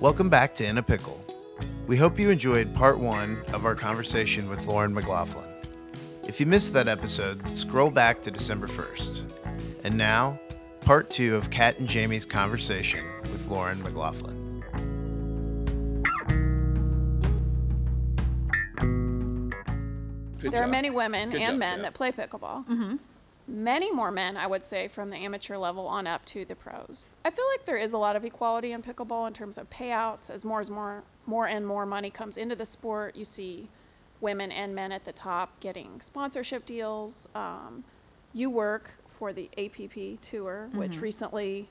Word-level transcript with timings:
Welcome 0.00 0.28
back 0.28 0.54
to 0.54 0.64
In 0.64 0.78
a 0.78 0.82
Pickle. 0.82 1.20
We 1.88 1.96
hope 1.96 2.20
you 2.20 2.30
enjoyed 2.30 2.72
part 2.72 3.00
one 3.00 3.42
of 3.52 3.64
our 3.64 3.74
conversation 3.74 4.48
with 4.48 4.68
Lauren 4.68 4.94
McLaughlin. 4.94 5.48
If 6.22 6.38
you 6.38 6.46
missed 6.46 6.72
that 6.74 6.86
episode, 6.86 7.56
scroll 7.56 7.90
back 7.90 8.22
to 8.22 8.30
December 8.30 8.68
1st. 8.68 9.24
And 9.82 9.96
now, 9.96 10.38
part 10.82 11.10
two 11.10 11.34
of 11.34 11.50
Kat 11.50 11.80
and 11.80 11.88
Jamie's 11.88 12.24
conversation 12.24 13.04
with 13.32 13.48
Lauren 13.48 13.82
McLaughlin. 13.82 14.62
Good 20.38 20.52
there 20.52 20.62
are 20.62 20.68
many 20.68 20.90
women 20.90 21.30
Good 21.30 21.40
and 21.40 21.50
job, 21.54 21.58
men 21.58 21.74
Kat. 21.76 21.82
that 21.82 21.94
play 21.94 22.12
pickleball. 22.12 22.68
Mm-hmm. 22.68 22.96
Many 23.46 23.90
more 23.90 24.10
men, 24.10 24.36
I 24.36 24.46
would 24.46 24.64
say, 24.64 24.86
from 24.88 25.10
the 25.10 25.16
amateur 25.16 25.56
level 25.56 25.86
on 25.88 26.06
up 26.06 26.24
to 26.26 26.44
the 26.44 26.54
pros. 26.54 27.06
I 27.24 27.30
feel 27.30 27.44
like 27.52 27.66
there 27.66 27.76
is 27.76 27.92
a 27.92 27.98
lot 27.98 28.14
of 28.16 28.24
equality 28.24 28.72
in 28.72 28.82
pickleball 28.82 29.26
in 29.26 29.32
terms 29.34 29.58
of 29.58 29.68
payouts. 29.68 30.30
As 30.30 30.44
more 30.44 30.60
as 30.60 30.70
more 30.70 31.02
more 31.26 31.46
and 31.46 31.66
more 31.66 31.84
money 31.86 32.10
comes 32.10 32.36
into 32.36 32.54
the 32.56 32.66
sport, 32.66 33.16
you 33.16 33.24
see 33.24 33.68
women 34.20 34.52
and 34.52 34.74
men 34.74 34.92
at 34.92 35.04
the 35.04 35.12
top 35.12 35.58
getting 35.60 36.00
sponsorship 36.00 36.64
deals. 36.66 37.28
Um, 37.34 37.84
you 38.32 38.48
work 38.48 38.94
for 39.08 39.32
the 39.32 39.50
APP 39.58 40.20
tour, 40.20 40.68
which 40.72 40.98
recently 41.00 41.68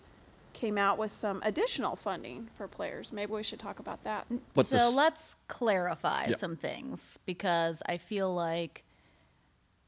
came 0.54 0.77
out 0.77 0.98
with 0.98 1.12
some 1.12 1.41
additional 1.46 1.96
funding 1.96 2.49
for 2.58 2.68
players. 2.68 3.12
Maybe 3.13 3.32
we 3.32 3.44
should 3.44 3.60
talk 3.60 3.80
about 3.80 4.04
that. 4.04 4.27
But 4.54 4.66
so 4.66 4.76
this- 4.76 4.96
let's 4.96 5.35
clarify 5.48 6.26
Yeah. 6.30 6.35
some 6.35 6.58
things 6.58 7.18
because 7.26 7.82
I 7.88 7.98
feel 7.98 8.34
like 8.34 8.84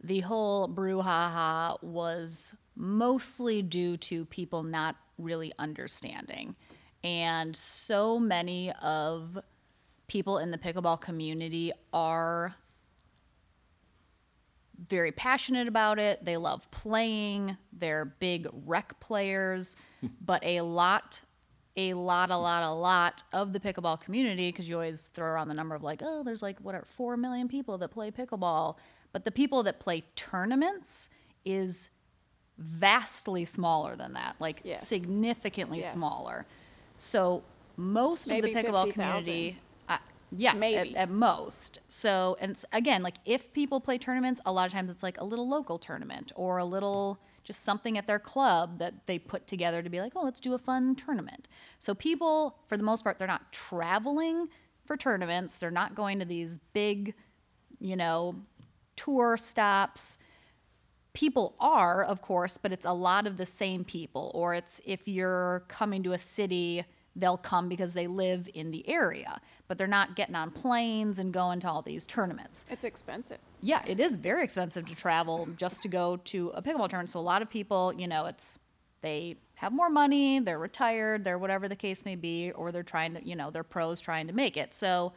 the 0.04 0.20
whole 0.20 0.68
brouhaha 0.68 1.82
was 1.82 2.56
mostly 2.76 3.62
due 3.62 3.98
to 3.98 4.26
people 4.26 4.64
not 4.64 4.96
really 5.18 5.54
understanding. 5.58 6.56
And 7.04 7.56
so 7.56 8.20
many 8.20 8.72
of 8.82 9.40
people 10.08 10.38
in 10.38 10.52
the 10.52 10.58
pickleball 10.58 11.00
community 11.00 11.72
are 11.94 12.56
very 14.88 15.12
passionate 15.12 15.68
about 15.68 16.00
it. 16.00 16.24
They 16.24 16.38
love 16.38 16.70
playing. 16.72 17.58
They're 17.72 18.06
big 18.06 18.48
rec 18.66 19.00
players, 19.00 19.76
but 20.22 20.44
a 20.44 20.62
lot, 20.62 21.22
a 21.78 21.94
lot, 21.94 22.32
a 22.32 22.38
lot, 22.38 22.64
a 22.64 22.72
lot 22.72 23.24
of 23.32 23.54
the 23.54 23.60
pickleball 23.60 24.02
community, 24.02 24.50
because 24.50 24.68
you 24.68 24.76
always 24.76 25.08
throw 25.08 25.28
around 25.28 25.48
the 25.48 25.54
number 25.54 25.76
of 25.76 25.84
like, 25.84 26.02
oh, 26.04 26.24
there's 26.24 26.42
like 26.42 26.60
what 26.60 26.76
are 26.76 26.86
four 26.86 27.16
million 27.16 27.48
people 27.48 27.78
that 27.78 27.90
play 27.90 28.12
pickleball, 28.12 28.78
but 29.14 29.24
the 29.24 29.32
people 29.32 29.64
that 29.64 29.80
play 29.80 30.04
tournaments 30.16 31.10
is 31.46 31.90
vastly 32.58 33.46
smaller 33.46 33.96
than 33.96 34.14
that, 34.14 34.36
like 34.40 34.62
Yes. 34.64 34.88
significantly 34.88 35.80
Yes. 35.80 35.94
smaller. 35.94 36.46
So 36.98 37.44
most 37.78 38.28
Maybe 38.28 38.52
of 38.52 38.56
the 38.56 38.70
pickleball 38.70 38.84
50,000. 38.86 38.94
community, 38.94 39.60
uh, 39.88 39.98
yeah, 40.36 40.54
Maybe. 40.54 40.96
At, 40.96 41.10
at 41.10 41.10
most. 41.10 41.80
So, 41.88 42.38
and 42.42 42.62
again, 42.72 43.04
like 43.04 43.16
if 43.26 43.54
people 43.54 43.80
play 43.80 43.98
tournaments, 43.98 44.42
a 44.46 44.52
lot 44.52 44.66
of 44.66 44.74
times 44.74 44.90
it's 44.92 45.04
like 45.04 45.20
a 45.20 45.24
little 45.24 45.48
local 45.48 45.78
tournament 45.78 46.32
or 46.36 46.58
a 46.58 46.66
little 46.66 47.20
just 47.44 47.64
something 47.64 47.98
at 47.98 48.08
their 48.08 48.20
club 48.20 48.80
that 48.80 49.06
they 49.06 49.20
put 49.20 49.46
together 49.48 49.82
to 49.84 49.90
be 49.90 50.00
like, 50.00 50.14
oh, 50.16 50.24
let's 50.24 50.40
do 50.40 50.54
a 50.54 50.58
fun 50.58 50.96
tournament. 50.96 51.50
So 51.78 51.94
people, 51.94 52.58
for 52.68 52.78
the 52.78 52.84
most 52.84 53.04
part, 53.04 53.20
they're 53.20 53.28
not 53.28 53.52
traveling 53.52 54.48
for 54.86 54.96
tournaments. 54.96 55.58
They're 55.58 55.70
not 55.72 55.94
going 55.94 56.20
to 56.20 56.26
these 56.26 56.60
big, 56.74 57.14
you 57.80 57.96
know, 57.98 58.36
tour 58.96 59.38
stops. 59.38 60.18
People 61.14 61.56
are 61.60 62.04
of 62.04 62.22
course 62.22 62.58
but 62.58 62.72
it's 62.72 62.86
a 62.86 62.94
lot 62.94 63.28
of 63.28 63.38
the 63.38 63.46
same 63.46 63.84
people 63.84 64.32
or 64.34 64.54
it's 64.56 64.82
if 64.86 65.08
you're 65.08 65.64
coming 65.68 66.02
to 66.04 66.14
a 66.14 66.18
city 66.18 66.84
they'll 67.16 67.38
come 67.38 67.70
because 67.70 67.94
they 67.94 68.08
live 68.08 68.50
in 68.56 68.72
the 68.72 68.88
area 68.90 69.40
but 69.68 69.78
they're 69.78 69.86
not 69.86 70.16
getting 70.16 70.34
on 70.34 70.50
planes 70.50 71.20
and 71.20 71.32
going 71.32 71.60
to 71.60 71.70
all 71.70 71.84
these 71.84 72.08
tournaments. 72.08 72.66
It's 72.70 72.84
expensive. 72.84 73.38
yeah 73.62 73.84
it 73.86 74.00
is 74.00 74.16
very 74.16 74.44
expensive 74.44 74.88
to 74.88 74.96
travel 74.96 75.48
just 75.56 75.84
to 75.84 75.88
go 75.88 76.18
to 76.18 76.50
a 76.56 76.62
pickleball 76.64 76.90
tournament. 76.90 77.12
So 77.12 77.20
a 77.20 77.22
lot 77.22 77.44
of 77.44 77.50
people 77.50 77.94
you 77.94 78.08
know 78.08 78.26
it's 78.26 78.58
they 79.02 79.36
have 79.56 79.72
more 79.72 79.92
money 79.92 80.40
they're 80.40 80.58
retired 80.58 81.24
they're 81.24 81.38
whatever 81.38 81.68
the 81.68 81.76
case 81.76 82.06
may 82.06 82.16
be 82.16 82.52
or 82.54 82.72
they're 82.72 82.82
trying 82.82 83.14
to 83.14 83.24
you 83.24 83.36
know 83.36 83.52
they're 83.52 83.64
pros 83.64 84.02
trying 84.02 84.26
to 84.26 84.34
make 84.34 84.58
it. 84.58 84.74
So 84.74 85.14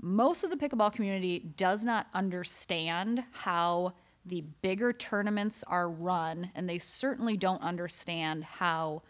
most 0.00 0.44
of 0.44 0.50
the 0.50 0.56
pickleball 0.56 0.92
community 0.92 1.40
does 1.56 1.84
not 1.84 2.06
understand 2.14 3.24
how 3.32 3.94
the 4.26 4.42
bigger 4.62 4.92
tournaments 4.92 5.62
are 5.64 5.90
run, 5.90 6.50
and 6.54 6.68
they 6.68 6.78
certainly 6.78 7.36
don't 7.36 7.62
understand 7.62 8.44
how 8.44 9.02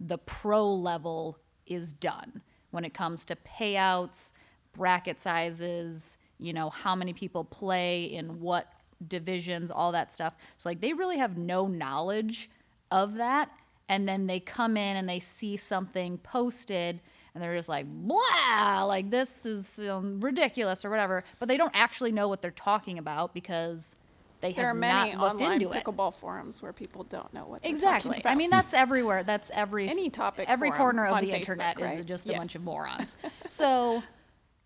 the 0.00 0.18
pro 0.18 0.66
level 0.72 1.38
is 1.66 1.92
done 1.92 2.42
when 2.70 2.84
it 2.84 2.94
comes 2.94 3.24
to 3.26 3.36
payouts, 3.36 4.32
bracket 4.72 5.20
sizes, 5.20 6.18
you 6.38 6.52
know, 6.52 6.70
how 6.70 6.94
many 6.94 7.12
people 7.12 7.44
play 7.44 8.04
in 8.04 8.40
what 8.40 8.72
divisions, 9.08 9.70
all 9.70 9.92
that 9.92 10.12
stuff. 10.12 10.34
So, 10.56 10.68
like, 10.68 10.80
they 10.80 10.92
really 10.92 11.18
have 11.18 11.36
no 11.36 11.66
knowledge 11.66 12.50
of 12.90 13.14
that. 13.14 13.50
And 13.88 14.08
then 14.08 14.26
they 14.26 14.40
come 14.40 14.76
in 14.76 14.96
and 14.96 15.08
they 15.08 15.20
see 15.20 15.56
something 15.56 16.18
posted 16.18 17.00
and 17.34 17.42
they're 17.42 17.56
just 17.56 17.68
like, 17.68 17.86
blah, 17.86 18.84
like 18.84 19.10
this 19.10 19.46
is 19.46 19.78
um, 19.88 20.20
ridiculous 20.20 20.84
or 20.84 20.90
whatever. 20.90 21.24
But 21.38 21.48
they 21.48 21.56
don't 21.56 21.72
actually 21.74 22.12
know 22.12 22.28
what 22.28 22.42
they're 22.42 22.50
talking 22.50 22.98
about 22.98 23.32
because 23.34 23.96
they 24.40 24.52
There 24.52 24.64
are 24.66 24.68
have 24.68 24.76
many 24.76 25.12
not 25.14 25.20
looked 25.20 25.40
online 25.40 25.62
into 25.62 25.72
it. 25.72 25.84
pickleball 25.84 26.14
forums 26.14 26.60
where 26.60 26.72
people 26.72 27.04
don't 27.04 27.32
know 27.32 27.44
what 27.46 27.62
they're 27.62 27.70
Exactly. 27.70 28.20
I 28.24 28.34
mean, 28.34 28.50
that's 28.50 28.74
everywhere. 28.74 29.22
That's 29.22 29.50
every 29.54 29.88
Any 29.88 30.10
topic 30.10 30.46
Every 30.48 30.70
corner 30.72 31.06
of 31.06 31.20
the 31.20 31.28
Facebook, 31.30 31.34
internet 31.34 31.80
is 31.80 32.04
just 32.04 32.28
a 32.28 32.32
bunch 32.34 32.54
of 32.54 32.62
morons. 32.64 33.16
so, 33.48 34.02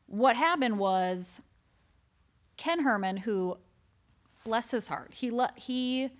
what 0.06 0.34
happened 0.36 0.78
was 0.78 1.42
Ken 2.56 2.80
Herman, 2.84 3.18
who, 3.18 3.58
bless 4.44 4.70
his 4.70 4.88
heart, 4.88 5.12
he 5.14 5.30
le- 5.30 5.52
he 5.56 6.10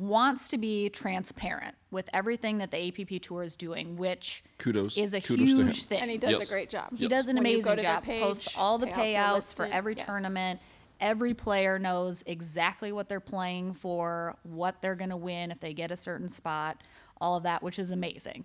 wants 0.00 0.48
to 0.48 0.58
be 0.58 0.88
transparent 0.90 1.74
with 1.90 2.08
everything 2.12 2.58
that 2.58 2.70
the 2.70 2.76
APP 2.88 3.20
Tour 3.22 3.42
is 3.42 3.56
doing, 3.56 3.96
which 3.96 4.44
Kudos- 4.58 4.96
is 4.96 5.14
a 5.14 5.20
kudos 5.20 5.52
huge 5.52 5.84
thing. 5.84 6.00
and 6.00 6.10
he 6.10 6.18
does 6.18 6.32
Yes. 6.32 6.48
a 6.48 6.52
great 6.52 6.70
job. 6.70 6.96
He 6.96 7.08
does 7.08 7.28
an 7.28 7.36
When 7.36 7.42
amazing 7.46 7.78
job. 7.78 8.02
page, 8.02 8.20
Posts 8.22 8.48
all 8.56 8.78
the 8.78 8.86
payouts 8.86 9.14
payouts 9.14 9.54
for 9.54 9.66
every 9.66 9.94
Yes. 9.96 10.06
tournament. 10.06 10.60
Every 11.00 11.34
player 11.34 11.78
knows 11.78 12.22
exactly 12.26 12.90
what 12.92 13.08
they're 13.08 13.20
playing 13.20 13.74
for, 13.74 14.36
what 14.42 14.80
they're 14.80 14.94
going 14.94 15.10
to 15.10 15.16
win 15.16 15.50
if 15.50 15.60
they 15.60 15.74
get 15.74 15.90
a 15.90 15.96
certain 15.96 16.28
spot, 16.28 16.82
all 17.20 17.36
of 17.36 17.42
that, 17.44 17.62
which 17.62 17.78
is 17.78 17.90
amazing. 17.90 18.44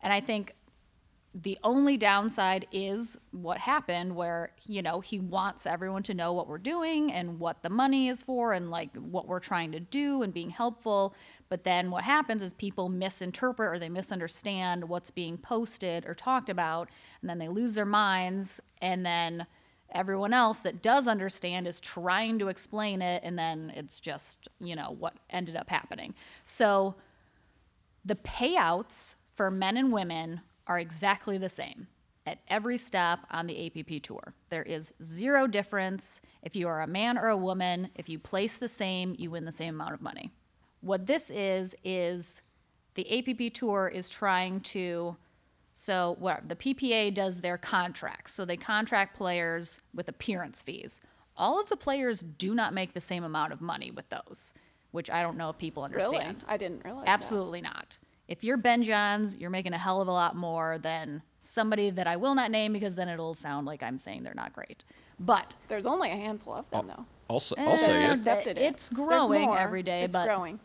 And 0.00 0.12
I 0.12 0.20
think 0.20 0.54
the 1.34 1.58
only 1.62 1.96
downside 1.96 2.66
is 2.72 3.18
what 3.32 3.58
happened 3.58 4.16
where 4.16 4.52
you 4.66 4.80
know 4.80 5.00
he 5.00 5.20
wants 5.20 5.66
everyone 5.66 6.02
to 6.04 6.14
know 6.14 6.32
what 6.32 6.48
we're 6.48 6.58
doing 6.58 7.12
and 7.12 7.38
what 7.38 7.62
the 7.62 7.70
money 7.70 8.08
is 8.08 8.22
for 8.22 8.54
and 8.54 8.70
like 8.70 8.96
what 8.96 9.28
we're 9.28 9.38
trying 9.38 9.70
to 9.72 9.80
do 9.80 10.22
and 10.22 10.32
being 10.32 10.50
helpful. 10.50 11.14
But 11.50 11.64
then 11.64 11.90
what 11.90 12.04
happens 12.04 12.42
is 12.42 12.54
people 12.54 12.88
misinterpret 12.88 13.74
or 13.74 13.78
they 13.78 13.88
misunderstand 13.88 14.88
what's 14.88 15.10
being 15.10 15.38
posted 15.38 16.06
or 16.06 16.14
talked 16.14 16.48
about 16.48 16.88
and 17.20 17.28
then 17.28 17.38
they 17.38 17.48
lose 17.48 17.74
their 17.74 17.86
minds 17.86 18.60
and 18.80 19.04
then 19.04 19.46
everyone 19.92 20.34
else 20.34 20.60
that 20.60 20.82
does 20.82 21.06
understand 21.08 21.66
is 21.66 21.80
trying 21.80 22.38
to 22.38 22.48
explain 22.48 23.00
it 23.00 23.22
and 23.24 23.38
then 23.38 23.72
it's 23.74 24.00
just 24.00 24.48
you 24.60 24.74
know 24.74 24.96
what 24.98 25.14
ended 25.28 25.56
up 25.56 25.68
happening. 25.68 26.14
So 26.46 26.94
the 28.04 28.16
payouts 28.16 29.16
for 29.34 29.50
men 29.50 29.76
and 29.76 29.92
women 29.92 30.40
are 30.68 30.78
exactly 30.78 31.38
the 31.38 31.48
same 31.48 31.88
at 32.26 32.40
every 32.48 32.76
stop 32.76 33.20
on 33.30 33.46
the 33.46 33.66
APP 33.66 34.02
tour. 34.02 34.34
There 34.50 34.62
is 34.62 34.92
zero 35.02 35.46
difference. 35.46 36.20
If 36.42 36.54
you 36.54 36.68
are 36.68 36.82
a 36.82 36.86
man 36.86 37.16
or 37.16 37.28
a 37.28 37.36
woman, 37.36 37.88
if 37.94 38.08
you 38.08 38.18
place 38.18 38.58
the 38.58 38.68
same, 38.68 39.16
you 39.18 39.30
win 39.30 39.46
the 39.46 39.52
same 39.52 39.74
amount 39.74 39.94
of 39.94 40.02
money. 40.02 40.30
What 40.82 41.06
this 41.06 41.30
is, 41.30 41.74
is 41.82 42.42
the 42.94 43.18
APP 43.18 43.54
tour 43.54 43.90
is 43.92 44.10
trying 44.10 44.60
to 44.60 45.16
so 45.72 46.16
what 46.18 46.48
the 46.48 46.56
PPA 46.56 47.14
does 47.14 47.40
their 47.40 47.56
contracts. 47.56 48.34
So 48.34 48.44
they 48.44 48.56
contract 48.56 49.16
players 49.16 49.80
with 49.94 50.08
appearance 50.08 50.60
fees. 50.60 51.00
All 51.36 51.60
of 51.60 51.68
the 51.68 51.76
players 51.76 52.20
do 52.20 52.52
not 52.52 52.74
make 52.74 52.94
the 52.94 53.00
same 53.00 53.22
amount 53.22 53.52
of 53.52 53.60
money 53.60 53.92
with 53.92 54.08
those, 54.08 54.54
which 54.90 55.08
I 55.08 55.22
don't 55.22 55.36
know 55.36 55.50
if 55.50 55.58
people 55.58 55.84
understand. 55.84 56.42
Really? 56.42 56.54
I 56.54 56.56
didn't 56.56 56.84
realize 56.84 57.04
that. 57.04 57.10
Absolutely 57.12 57.60
not. 57.60 57.96
If 58.28 58.44
you're 58.44 58.58
Ben 58.58 58.82
Johns, 58.84 59.38
you're 59.38 59.50
making 59.50 59.72
a 59.72 59.78
hell 59.78 60.00
of 60.02 60.08
a 60.08 60.12
lot 60.12 60.36
more 60.36 60.76
than 60.78 61.22
somebody 61.40 61.88
that 61.90 62.06
I 62.06 62.16
will 62.16 62.34
not 62.34 62.50
name 62.50 62.74
because 62.74 62.94
then 62.94 63.08
it'll 63.08 63.32
sound 63.34 63.66
like 63.66 63.82
I'm 63.82 63.96
saying 63.96 64.22
they're 64.24 64.34
not 64.34 64.52
great. 64.52 64.84
But 65.18 65.54
There's 65.66 65.86
only 65.86 66.10
a 66.10 66.16
handful 66.16 66.54
of 66.54 66.68
them, 66.70 66.86
though. 66.88 67.06
I'll, 67.30 67.36
s- 67.36 67.52
I'll 67.58 67.76
say 67.76 68.04
Eh. 68.04 68.12
Accepted 68.12 68.58
it. 68.58 68.62
it's 68.62 68.88
growing 68.90 69.46
more. 69.46 69.58
every 69.58 69.82
day, 69.82 70.02
It's 70.04 70.12
but 70.12 70.26
growing. 70.26 70.60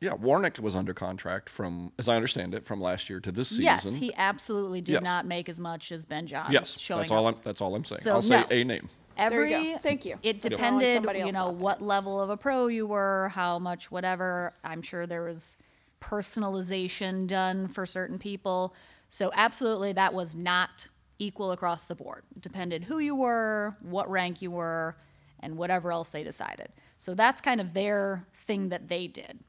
Yeah, 0.00 0.10
Warnick 0.10 0.58
was 0.58 0.76
under 0.76 0.92
contract 0.92 1.48
from, 1.48 1.92
as 1.98 2.08
I 2.08 2.16
understand 2.16 2.54
it, 2.54 2.66
from 2.66 2.80
last 2.80 3.08
year 3.08 3.20
to 3.20 3.32
this 3.32 3.48
season. 3.48 3.64
yes, 3.64 3.94
he 3.94 4.12
absolutely 4.16 4.80
did 4.82 4.94
Yes. 4.94 5.04
not 5.04 5.24
make 5.24 5.48
as 5.48 5.60
much 5.60 5.92
as 5.92 6.04
Ben 6.04 6.26
Johns. 6.26 6.52
Yes, 6.52 6.78
showing 6.78 7.02
that's 7.02 7.12
all 7.12 7.26
up. 7.26 7.36
I'm. 7.36 7.40
That's 7.44 7.60
all 7.62 7.74
I'm 7.74 7.84
saying. 7.84 8.00
So, 8.00 8.10
I'll 8.12 8.20
say 8.22 8.40
no. 8.40 8.46
a 8.50 8.64
name. 8.64 8.88
every 9.16 9.50
There 9.50 9.60
you 9.60 9.72
go. 9.74 9.78
Thank 9.78 10.04
you. 10.04 10.18
It 10.22 10.42
for 10.42 10.50
depended, 10.50 10.96
somebody 10.96 11.20
you 11.20 11.26
else 11.26 11.34
know, 11.34 11.40
out 11.44 11.46
there. 11.52 11.62
what 11.62 11.80
level 11.80 12.20
of 12.20 12.28
a 12.28 12.36
pro 12.36 12.66
you 12.66 12.86
were, 12.86 13.30
how 13.34 13.58
much 13.58 13.90
whatever. 13.90 14.52
I'm 14.62 14.82
sure 14.82 15.06
there 15.06 15.22
was 15.22 15.56
personalization 16.04 17.26
done 17.26 17.66
for 17.66 17.86
certain 17.86 18.18
people. 18.18 18.74
So 19.08 19.30
absolutely 19.34 19.92
that 19.92 20.12
was 20.12 20.36
not 20.36 20.88
equal 21.18 21.52
across 21.52 21.86
the 21.86 21.94
board. 21.94 22.24
It 22.36 22.42
depended 22.42 22.84
who 22.84 22.98
you 22.98 23.14
were, 23.14 23.76
what 23.82 24.10
rank 24.10 24.42
you 24.42 24.50
were, 24.50 24.96
and 25.40 25.56
whatever 25.56 25.92
else 25.92 26.10
they 26.10 26.22
decided. 26.22 26.68
So 26.98 27.14
that's 27.14 27.40
kind 27.40 27.60
of 27.60 27.72
their 27.72 28.26
thing 28.34 28.68
that 28.70 28.88
they 28.88 29.06
did. 29.06 29.40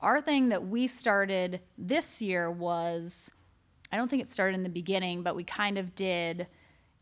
Our 0.00 0.20
thing 0.20 0.50
that 0.50 0.66
we 0.66 0.86
started 0.86 1.60
this 1.78 2.20
year 2.20 2.50
was 2.50 3.30
I 3.92 3.96
don't 3.96 4.08
think 4.08 4.22
it 4.22 4.28
started 4.28 4.56
in 4.56 4.62
the 4.62 4.68
beginning, 4.68 5.22
but 5.22 5.36
we 5.36 5.44
kind 5.44 5.78
of 5.78 5.94
did 5.94 6.48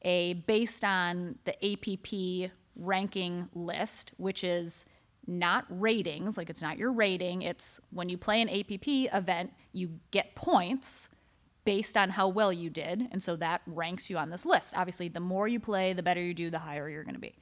a 0.02 0.34
based 0.34 0.84
on 0.84 1.38
the 1.44 1.54
APP 1.64 2.52
ranking 2.76 3.48
list, 3.54 4.12
which 4.18 4.44
is 4.44 4.84
not 5.26 5.64
ratings, 5.68 6.36
like 6.36 6.50
it's 6.50 6.62
not 6.62 6.78
your 6.78 6.92
rating. 6.92 7.42
It's 7.42 7.80
when 7.90 8.08
you 8.08 8.18
play 8.18 8.42
an 8.42 8.48
APP 8.48 9.14
event, 9.14 9.52
you 9.72 9.98
get 10.10 10.34
points 10.34 11.08
based 11.64 11.96
on 11.96 12.10
how 12.10 12.28
well 12.28 12.52
you 12.52 12.70
did. 12.70 13.08
And 13.10 13.22
so 13.22 13.36
that 13.36 13.62
ranks 13.66 14.10
you 14.10 14.18
on 14.18 14.30
this 14.30 14.44
list. 14.44 14.76
Obviously, 14.76 15.08
the 15.08 15.20
more 15.20 15.48
you 15.48 15.60
play, 15.60 15.92
the 15.92 16.02
better 16.02 16.20
you 16.20 16.34
do, 16.34 16.50
the 16.50 16.58
higher 16.58 16.88
you're 16.88 17.04
going 17.04 17.14
to 17.14 17.20
be. 17.20 17.34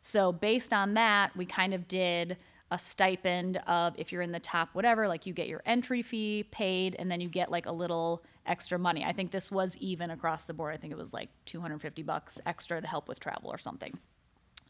So, 0.00 0.32
based 0.32 0.72
on 0.72 0.94
that, 0.94 1.34
we 1.36 1.46
kind 1.46 1.74
of 1.74 1.88
did 1.88 2.36
a 2.70 2.78
stipend 2.78 3.58
of 3.66 3.94
if 3.96 4.12
you're 4.12 4.22
in 4.22 4.32
the 4.32 4.40
top 4.40 4.70
whatever, 4.72 5.06
like 5.08 5.26
you 5.26 5.32
get 5.32 5.48
your 5.48 5.62
entry 5.64 6.02
fee 6.02 6.46
paid 6.50 6.96
and 6.98 7.10
then 7.10 7.20
you 7.20 7.28
get 7.28 7.50
like 7.50 7.66
a 7.66 7.72
little 7.72 8.22
extra 8.46 8.78
money. 8.78 9.04
I 9.04 9.12
think 9.12 9.30
this 9.30 9.50
was 9.50 9.76
even 9.78 10.10
across 10.10 10.44
the 10.44 10.54
board. 10.54 10.74
I 10.74 10.76
think 10.76 10.92
it 10.92 10.98
was 10.98 11.12
like 11.12 11.30
250 11.46 12.02
bucks 12.02 12.40
extra 12.46 12.80
to 12.80 12.86
help 12.86 13.08
with 13.08 13.20
travel 13.20 13.50
or 13.50 13.58
something. 13.58 13.98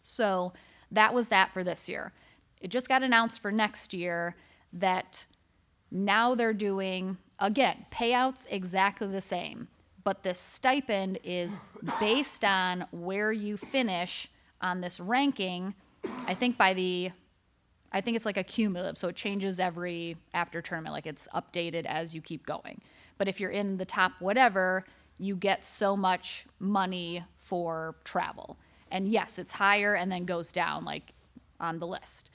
So, 0.02 0.52
that 0.92 1.12
was 1.12 1.28
that 1.28 1.52
for 1.52 1.64
this 1.64 1.88
year. 1.88 2.12
It 2.64 2.70
just 2.70 2.88
got 2.88 3.02
announced 3.02 3.42
for 3.42 3.52
next 3.52 3.92
year 3.92 4.36
that 4.72 5.26
now 5.90 6.34
they're 6.34 6.54
doing, 6.54 7.18
again, 7.38 7.84
payouts 7.92 8.46
exactly 8.48 9.06
the 9.06 9.20
same, 9.20 9.68
but 10.02 10.22
this 10.22 10.38
stipend 10.38 11.18
is 11.22 11.60
based 12.00 12.42
on 12.42 12.86
where 12.90 13.32
you 13.32 13.58
finish 13.58 14.30
on 14.62 14.80
this 14.80 14.98
ranking. 14.98 15.74
I 16.26 16.32
think 16.32 16.56
by 16.56 16.72
the, 16.72 17.10
I 17.92 18.00
think 18.00 18.16
it's 18.16 18.24
like 18.24 18.38
a 18.38 18.42
cumulative, 18.42 18.96
so 18.96 19.08
it 19.08 19.16
changes 19.16 19.60
every 19.60 20.16
after 20.32 20.62
tournament, 20.62 20.94
like 20.94 21.06
it's 21.06 21.28
updated 21.34 21.84
as 21.84 22.14
you 22.14 22.22
keep 22.22 22.46
going. 22.46 22.80
But 23.18 23.28
if 23.28 23.40
you're 23.40 23.50
in 23.50 23.76
the 23.76 23.84
top 23.84 24.12
whatever, 24.20 24.86
you 25.18 25.36
get 25.36 25.66
so 25.66 25.98
much 25.98 26.46
money 26.60 27.24
for 27.36 27.96
travel. 28.04 28.56
And 28.90 29.06
yes, 29.06 29.38
it's 29.38 29.52
higher 29.52 29.94
and 29.94 30.10
then 30.10 30.24
goes 30.24 30.50
down 30.50 30.86
like 30.86 31.12
on 31.60 31.78
the 31.78 31.86
list. 31.86 32.30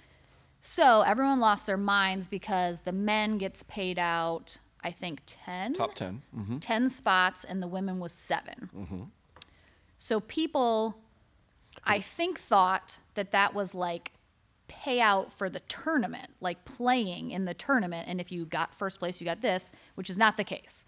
So 0.60 1.02
everyone 1.02 1.40
lost 1.40 1.68
their 1.68 1.78
minds 1.78 2.28
because 2.28 2.82
the 2.82 2.92
men 2.92 3.38
gets 3.38 3.64
paid 3.64 3.98
out, 3.98 4.58
I 4.84 4.92
think 4.92 5.22
10? 5.26 5.74
Top 5.74 5.94
10. 5.96 6.22
hmm 6.34 6.58
10 6.58 6.90
spots 6.90 7.44
and 7.44 7.64
the 7.64 7.68
women 7.68 8.00
was 8.00 8.12
7. 8.12 8.70
So 9.98 10.20
people, 10.22 10.98
I 11.84 12.00
think, 12.00 12.40
thought 12.40 13.00
that 13.16 13.32
that 13.32 13.54
was 13.54 13.74
like 13.74 14.12
payout 14.70 15.32
for 15.32 15.50
the 15.50 15.60
tournament, 15.62 16.30
like 16.40 16.64
playing 16.66 17.32
in 17.32 17.46
the 17.46 17.54
tournament. 17.54 18.08
And 18.08 18.22
if 18.22 18.32
you 18.32 18.46
got 18.46 18.74
first 18.74 19.00
place, 19.00 19.20
you 19.20 19.26
got 19.26 19.42
this, 19.42 19.74
which 19.96 20.10
is 20.10 20.18
not 20.18 20.38
the 20.38 20.44
case. 20.44 20.86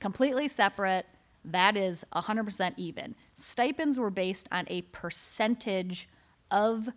Completely 0.00 0.48
separate. 0.48 1.06
That 1.44 1.76
is 1.76 2.04
100% 2.14 2.74
even. 2.76 3.14
Stipends 3.34 3.98
were 3.98 4.10
based 4.10 4.48
on 4.52 4.64
a 4.68 4.82
percentage 4.82 6.08
of 6.50 6.90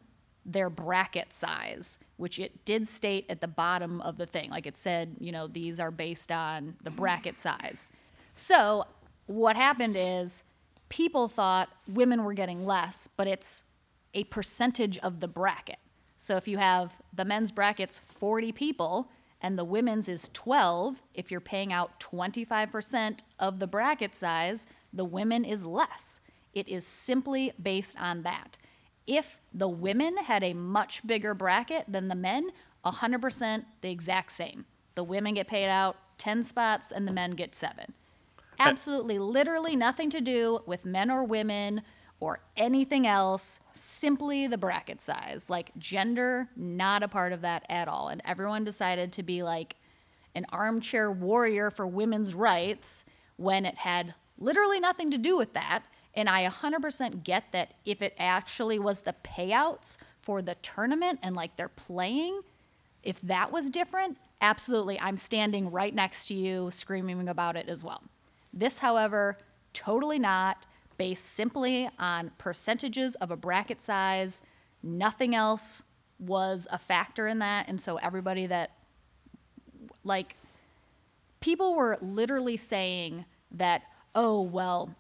their 0.46 0.70
bracket 0.70 1.34
size, 1.34 1.98
which 2.18 2.40
it 2.40 2.64
did 2.66 2.88
state 2.88 3.26
at 3.30 3.42
the 3.42 3.48
bottom 3.48 4.00
of 4.02 4.18
the 4.18 4.26
thing. 4.26 4.50
Like 4.52 4.68
it 4.68 4.78
said, 4.78 5.16
you 5.20 5.32
know, 5.32 5.48
these 5.48 5.80
are 5.80 5.92
based 5.92 6.32
on 6.32 6.76
the 6.84 6.92
bracket 6.92 7.38
size. 7.38 7.92
So 8.34 8.86
what 9.26 9.56
happened 9.56 9.96
is 9.98 10.44
people 10.90 11.28
thought 11.28 11.70
women 11.88 12.24
were 12.24 12.34
getting 12.34 12.66
less, 12.66 13.08
but 13.18 13.28
it's 13.28 13.64
a 14.14 14.24
percentage 14.26 14.98
of 15.00 15.20
the 15.20 15.28
bracket. 15.28 15.80
So 16.18 16.38
if 16.38 16.48
you 16.48 16.58
have 16.58 16.96
the 17.14 17.26
men's 17.26 17.52
brackets 17.52 17.98
40 17.98 18.52
people 18.52 19.10
and 19.42 19.58
the 19.58 19.66
women's 19.66 20.08
is 20.08 20.30
12, 20.34 21.02
if 21.14 21.32
you're 21.32 21.42
paying 21.42 21.74
out 21.74 22.00
25% 22.00 23.20
of 23.40 23.60
the 23.60 23.68
bracket 23.68 24.16
size, 24.16 24.68
the 24.94 25.06
women 25.06 25.44
is 25.44 25.66
less. 25.66 26.22
It 26.54 26.70
is 26.70 26.88
simply 26.88 27.52
based 27.62 28.00
on 28.00 28.22
that. 28.24 28.58
If 29.08 29.40
the 29.54 29.70
women 29.70 30.18
had 30.18 30.44
a 30.44 30.54
much 30.54 31.06
bigger 31.06 31.34
bracket 31.34 31.86
than 31.88 32.08
the 32.08 32.16
men, 32.16 32.50
100% 32.86 33.66
the 33.82 33.92
exact 33.92 34.32
same. 34.32 34.66
The 34.96 35.04
women 35.04 35.34
get 35.34 35.48
paid 35.48 35.68
out 35.68 35.98
10 36.18 36.44
spots 36.44 36.92
and 36.92 37.08
the 37.08 37.12
men 37.12 37.32
get 37.32 37.54
seven. 37.54 37.94
Absolutely, 38.58 39.20
literally 39.20 39.76
nothing 39.76 40.10
to 40.12 40.22
do 40.22 40.60
with 40.66 40.86
men 40.86 41.12
or 41.12 41.24
women 41.24 41.82
or 42.20 42.40
anything 42.56 43.06
else, 43.06 43.60
simply 43.74 44.48
the 44.48 44.58
bracket 44.58 45.02
size. 45.02 45.50
Like 45.50 45.72
gender, 45.78 46.48
not 46.56 47.04
a 47.04 47.08
part 47.08 47.34
of 47.34 47.42
that 47.42 47.66
at 47.70 47.88
all. 47.88 48.08
And 48.08 48.22
everyone 48.24 48.64
decided 48.64 49.12
to 49.14 49.24
be 49.24 49.44
like 49.44 49.76
an 50.34 50.46
armchair 50.52 51.12
warrior 51.12 51.70
for 51.70 51.86
women's 51.86 52.34
rights 52.34 53.06
when 53.38 53.66
it 53.66 53.76
had 53.76 54.14
literally 54.38 54.80
nothing 54.80 55.12
to 55.12 55.18
do 55.18 55.36
with 55.36 55.54
that. 55.54 55.84
And 56.16 56.30
I 56.30 56.48
100% 56.48 57.24
get 57.24 57.52
that 57.52 57.74
if 57.86 58.02
it 58.02 58.16
actually 58.18 58.80
was 58.80 59.02
the 59.02 59.16
payouts 59.24 59.98
for 60.22 60.42
the 60.42 60.56
tournament 60.56 61.20
and 61.22 61.36
like 61.36 61.56
they're 61.56 61.70
playing, 61.70 62.42
if 63.04 63.20
that 63.22 63.52
was 63.52 63.70
different, 63.70 64.18
absolutely, 64.42 65.00
I'm 65.00 65.18
standing 65.18 65.72
right 65.72 65.94
next 65.94 66.26
to 66.28 66.34
you 66.34 66.72
screaming 66.72 67.28
about 67.28 67.56
it 67.56 67.68
as 67.68 67.84
well. 67.84 68.02
This, 68.54 68.80
however, 68.80 69.38
totally 69.74 70.20
not, 70.20 70.66
based 70.98 71.26
simply 71.26 71.90
on 72.00 72.32
percentages 72.38 73.16
of 73.16 73.30
a 73.30 73.36
bracket 73.36 73.82
size. 73.82 74.42
Nothing 74.82 75.36
else 75.36 75.84
was 76.20 76.68
a 76.72 76.78
factor 76.78 77.28
in 77.28 77.40
that. 77.40 77.68
And 77.68 77.82
so 77.82 77.98
everybody 77.98 78.48
that, 78.48 78.72
like, 80.06 80.38
people 81.42 81.76
were 81.76 81.98
literally 82.02 82.56
saying 82.56 83.26
that, 83.52 83.84
oh, 84.16 84.42
well, 84.42 84.96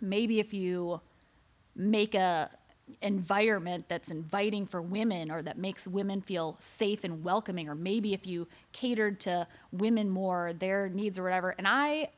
maybe 0.00 0.40
if 0.40 0.52
you 0.52 1.00
make 1.74 2.14
a 2.14 2.50
environment 3.02 3.84
that's 3.88 4.10
inviting 4.10 4.64
for 4.64 4.80
women 4.80 5.30
or 5.30 5.42
that 5.42 5.58
makes 5.58 5.86
women 5.86 6.22
feel 6.22 6.56
safe 6.58 7.04
and 7.04 7.22
welcoming 7.22 7.68
or 7.68 7.74
maybe 7.74 8.14
if 8.14 8.26
you 8.26 8.48
catered 8.72 9.20
to 9.20 9.46
women 9.72 10.08
more 10.08 10.52
their 10.54 10.88
needs 10.88 11.18
or 11.18 11.22
whatever. 11.22 11.54
And 11.58 11.68
i 11.68 12.08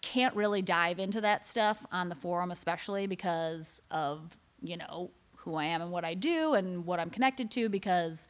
can't 0.00 0.34
really 0.34 0.62
dive 0.62 0.98
into 0.98 1.20
that 1.20 1.44
stuff 1.44 1.84
on 1.90 2.08
the 2.08 2.14
forum 2.14 2.50
especially 2.50 3.06
because 3.06 3.82
of 3.90 4.36
you 4.62 4.76
know 4.76 5.10
who 5.36 5.56
i 5.56 5.64
am 5.64 5.82
and 5.82 5.90
what 5.90 6.04
i 6.04 6.14
do 6.14 6.54
and 6.54 6.86
what 6.86 7.00
i'm 7.00 7.10
connected 7.10 7.50
to 7.50 7.68
because 7.68 8.28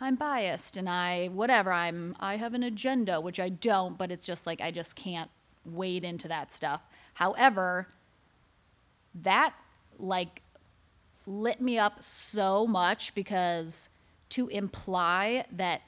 i'm 0.00 0.14
biased 0.14 0.76
and 0.76 0.88
i 0.88 1.28
whatever 1.28 1.72
i'm 1.72 2.14
i 2.20 2.36
have 2.36 2.54
an 2.54 2.62
agenda 2.62 3.20
which 3.20 3.40
i 3.40 3.48
don't 3.48 3.98
but 3.98 4.12
it's 4.12 4.24
just 4.24 4.46
like 4.46 4.60
i 4.60 4.70
just 4.70 4.94
can't 4.94 5.30
wade 5.64 6.04
into 6.04 6.28
that 6.28 6.52
stuff 6.52 6.82
however 7.14 7.88
that 9.14 9.54
like 9.98 10.42
lit 11.26 11.60
me 11.60 11.78
up 11.78 12.02
so 12.02 12.66
much 12.66 13.14
because 13.14 13.90
to 14.30 14.48
imply 14.48 15.44
that 15.52 15.82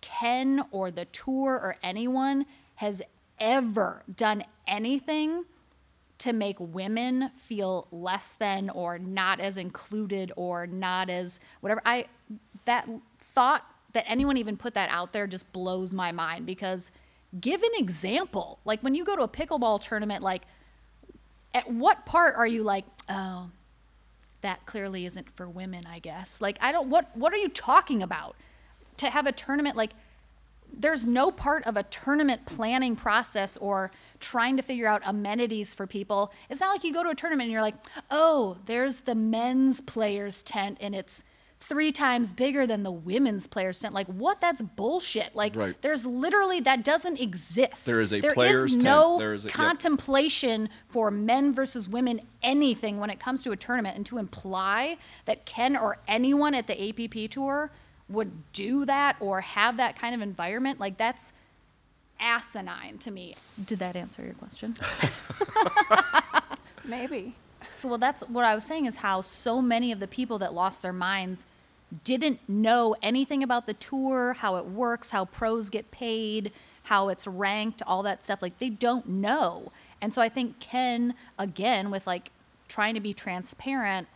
Ken 0.00 0.64
or 0.70 0.90
the 0.90 1.04
tour 1.06 1.54
or 1.54 1.76
anyone 1.82 2.46
has 2.76 3.02
ever 3.40 4.04
done 4.16 4.44
anything 4.66 5.44
to 6.18 6.32
make 6.32 6.56
women 6.58 7.30
feel 7.34 7.86
less 7.90 8.32
than 8.32 8.70
or 8.70 8.98
not 8.98 9.40
as 9.40 9.56
included 9.56 10.32
or 10.36 10.66
not 10.66 11.10
as 11.10 11.38
whatever 11.60 11.80
I 11.84 12.06
that 12.64 12.88
thought 13.18 13.64
that 13.92 14.04
anyone 14.06 14.36
even 14.36 14.56
put 14.56 14.74
that 14.74 14.90
out 14.90 15.12
there 15.12 15.26
just 15.26 15.52
blows 15.52 15.94
my 15.94 16.12
mind 16.12 16.44
because 16.44 16.90
give 17.40 17.62
an 17.62 17.70
example. 17.74 18.58
Like 18.64 18.82
when 18.82 18.94
you 18.94 19.04
go 19.04 19.16
to 19.16 19.22
a 19.22 19.28
pickleball 19.28 19.80
tournament 19.80 20.22
like 20.22 20.42
at 21.54 21.70
what 21.70 22.04
part 22.06 22.34
are 22.36 22.46
you 22.46 22.62
like 22.62 22.84
oh 23.08 23.50
that 24.40 24.64
clearly 24.66 25.04
isn't 25.06 25.28
for 25.30 25.48
women 25.48 25.86
i 25.86 25.98
guess. 25.98 26.40
Like 26.40 26.58
i 26.60 26.72
don't 26.72 26.88
what 26.88 27.16
what 27.16 27.32
are 27.32 27.38
you 27.38 27.48
talking 27.48 28.02
about? 28.02 28.36
To 28.98 29.10
have 29.10 29.26
a 29.26 29.32
tournament 29.32 29.76
like 29.76 29.90
there's 30.70 31.06
no 31.06 31.30
part 31.30 31.66
of 31.66 31.76
a 31.76 31.82
tournament 31.84 32.44
planning 32.44 32.94
process 32.94 33.56
or 33.56 33.90
trying 34.20 34.58
to 34.58 34.62
figure 34.62 34.86
out 34.86 35.00
amenities 35.06 35.74
for 35.74 35.86
people. 35.86 36.30
It's 36.50 36.60
not 36.60 36.70
like 36.70 36.84
you 36.84 36.92
go 36.92 37.02
to 37.02 37.08
a 37.08 37.14
tournament 37.14 37.46
and 37.46 37.52
you're 37.52 37.62
like 37.62 37.76
oh 38.10 38.58
there's 38.66 39.00
the 39.00 39.14
men's 39.14 39.80
players 39.80 40.42
tent 40.42 40.78
and 40.80 40.94
it's 40.94 41.24
three 41.60 41.90
times 41.92 42.32
bigger 42.32 42.66
than 42.66 42.84
the 42.84 42.90
women's 42.90 43.46
players 43.46 43.80
tent. 43.80 43.92
Like 43.92 44.06
what? 44.06 44.40
That's 44.40 44.62
bullshit. 44.62 45.34
Like 45.34 45.56
Right. 45.56 45.80
there's 45.82 46.06
literally 46.06 46.60
that 46.60 46.84
doesn't 46.84 47.20
exist. 47.20 47.84
There 47.84 48.00
is 48.00 48.12
a 48.12 48.20
There 48.20 48.32
players' 48.32 48.72
tent. 48.72 48.84
no 48.84 49.18
There 49.18 49.34
is 49.34 49.44
a- 49.44 49.48
yep. 49.48 49.54
contemplation 49.54 50.68
for 50.86 51.10
men 51.10 51.52
versus 51.52 51.88
women 51.88 52.20
anything 52.42 53.00
when 53.00 53.10
it 53.10 53.18
comes 53.18 53.42
to 53.42 53.50
a 53.52 53.56
tournament, 53.56 53.96
and 53.96 54.06
to 54.06 54.18
imply 54.18 54.98
that 55.24 55.44
Ken 55.46 55.76
or 55.76 55.98
anyone 56.06 56.54
at 56.54 56.68
the 56.68 56.80
APP 56.80 57.28
tour 57.28 57.70
would 58.08 58.50
do 58.52 58.84
that 58.86 59.16
or 59.20 59.40
have 59.42 59.76
that 59.76 59.98
kind 59.98 60.14
of 60.14 60.22
environment, 60.22 60.78
like 60.80 60.96
that's 60.96 61.32
asinine 62.20 62.98
to 62.98 63.10
me. 63.10 63.34
Did 63.64 63.80
that 63.80 63.94
answer 63.96 64.22
your 64.24 64.34
question? 64.34 64.76
Maybe. 66.84 67.34
Well, 67.82 67.98
that's 67.98 68.22
what 68.28 68.44
I 68.44 68.54
was 68.54 68.64
saying 68.64 68.86
is 68.86 68.96
how 68.96 69.20
so 69.20 69.62
many 69.62 69.92
of 69.92 70.00
the 70.00 70.08
people 70.08 70.38
that 70.38 70.52
lost 70.52 70.82
their 70.82 70.92
minds 70.92 71.46
didn't 72.04 72.40
know 72.48 72.96
anything 73.02 73.42
about 73.42 73.66
the 73.66 73.74
tour, 73.74 74.34
how 74.34 74.56
it 74.56 74.66
works, 74.66 75.10
how 75.10 75.24
pros 75.24 75.70
get 75.70 75.90
paid, 75.90 76.52
how 76.84 77.08
it's 77.08 77.26
ranked, 77.26 77.82
all 77.86 78.02
that 78.02 78.22
stuff. 78.22 78.42
Like 78.42 78.58
they 78.58 78.68
don't 78.68 79.06
know. 79.08 79.72
And 80.00 80.12
so 80.12 80.20
I 80.20 80.28
think 80.28 80.58
Ken, 80.58 81.14
again, 81.38 81.90
with 81.90 82.06
like 82.06 82.30
trying 82.68 82.94
to 82.94 83.00
be 83.00 83.12
transparent, 83.12 84.08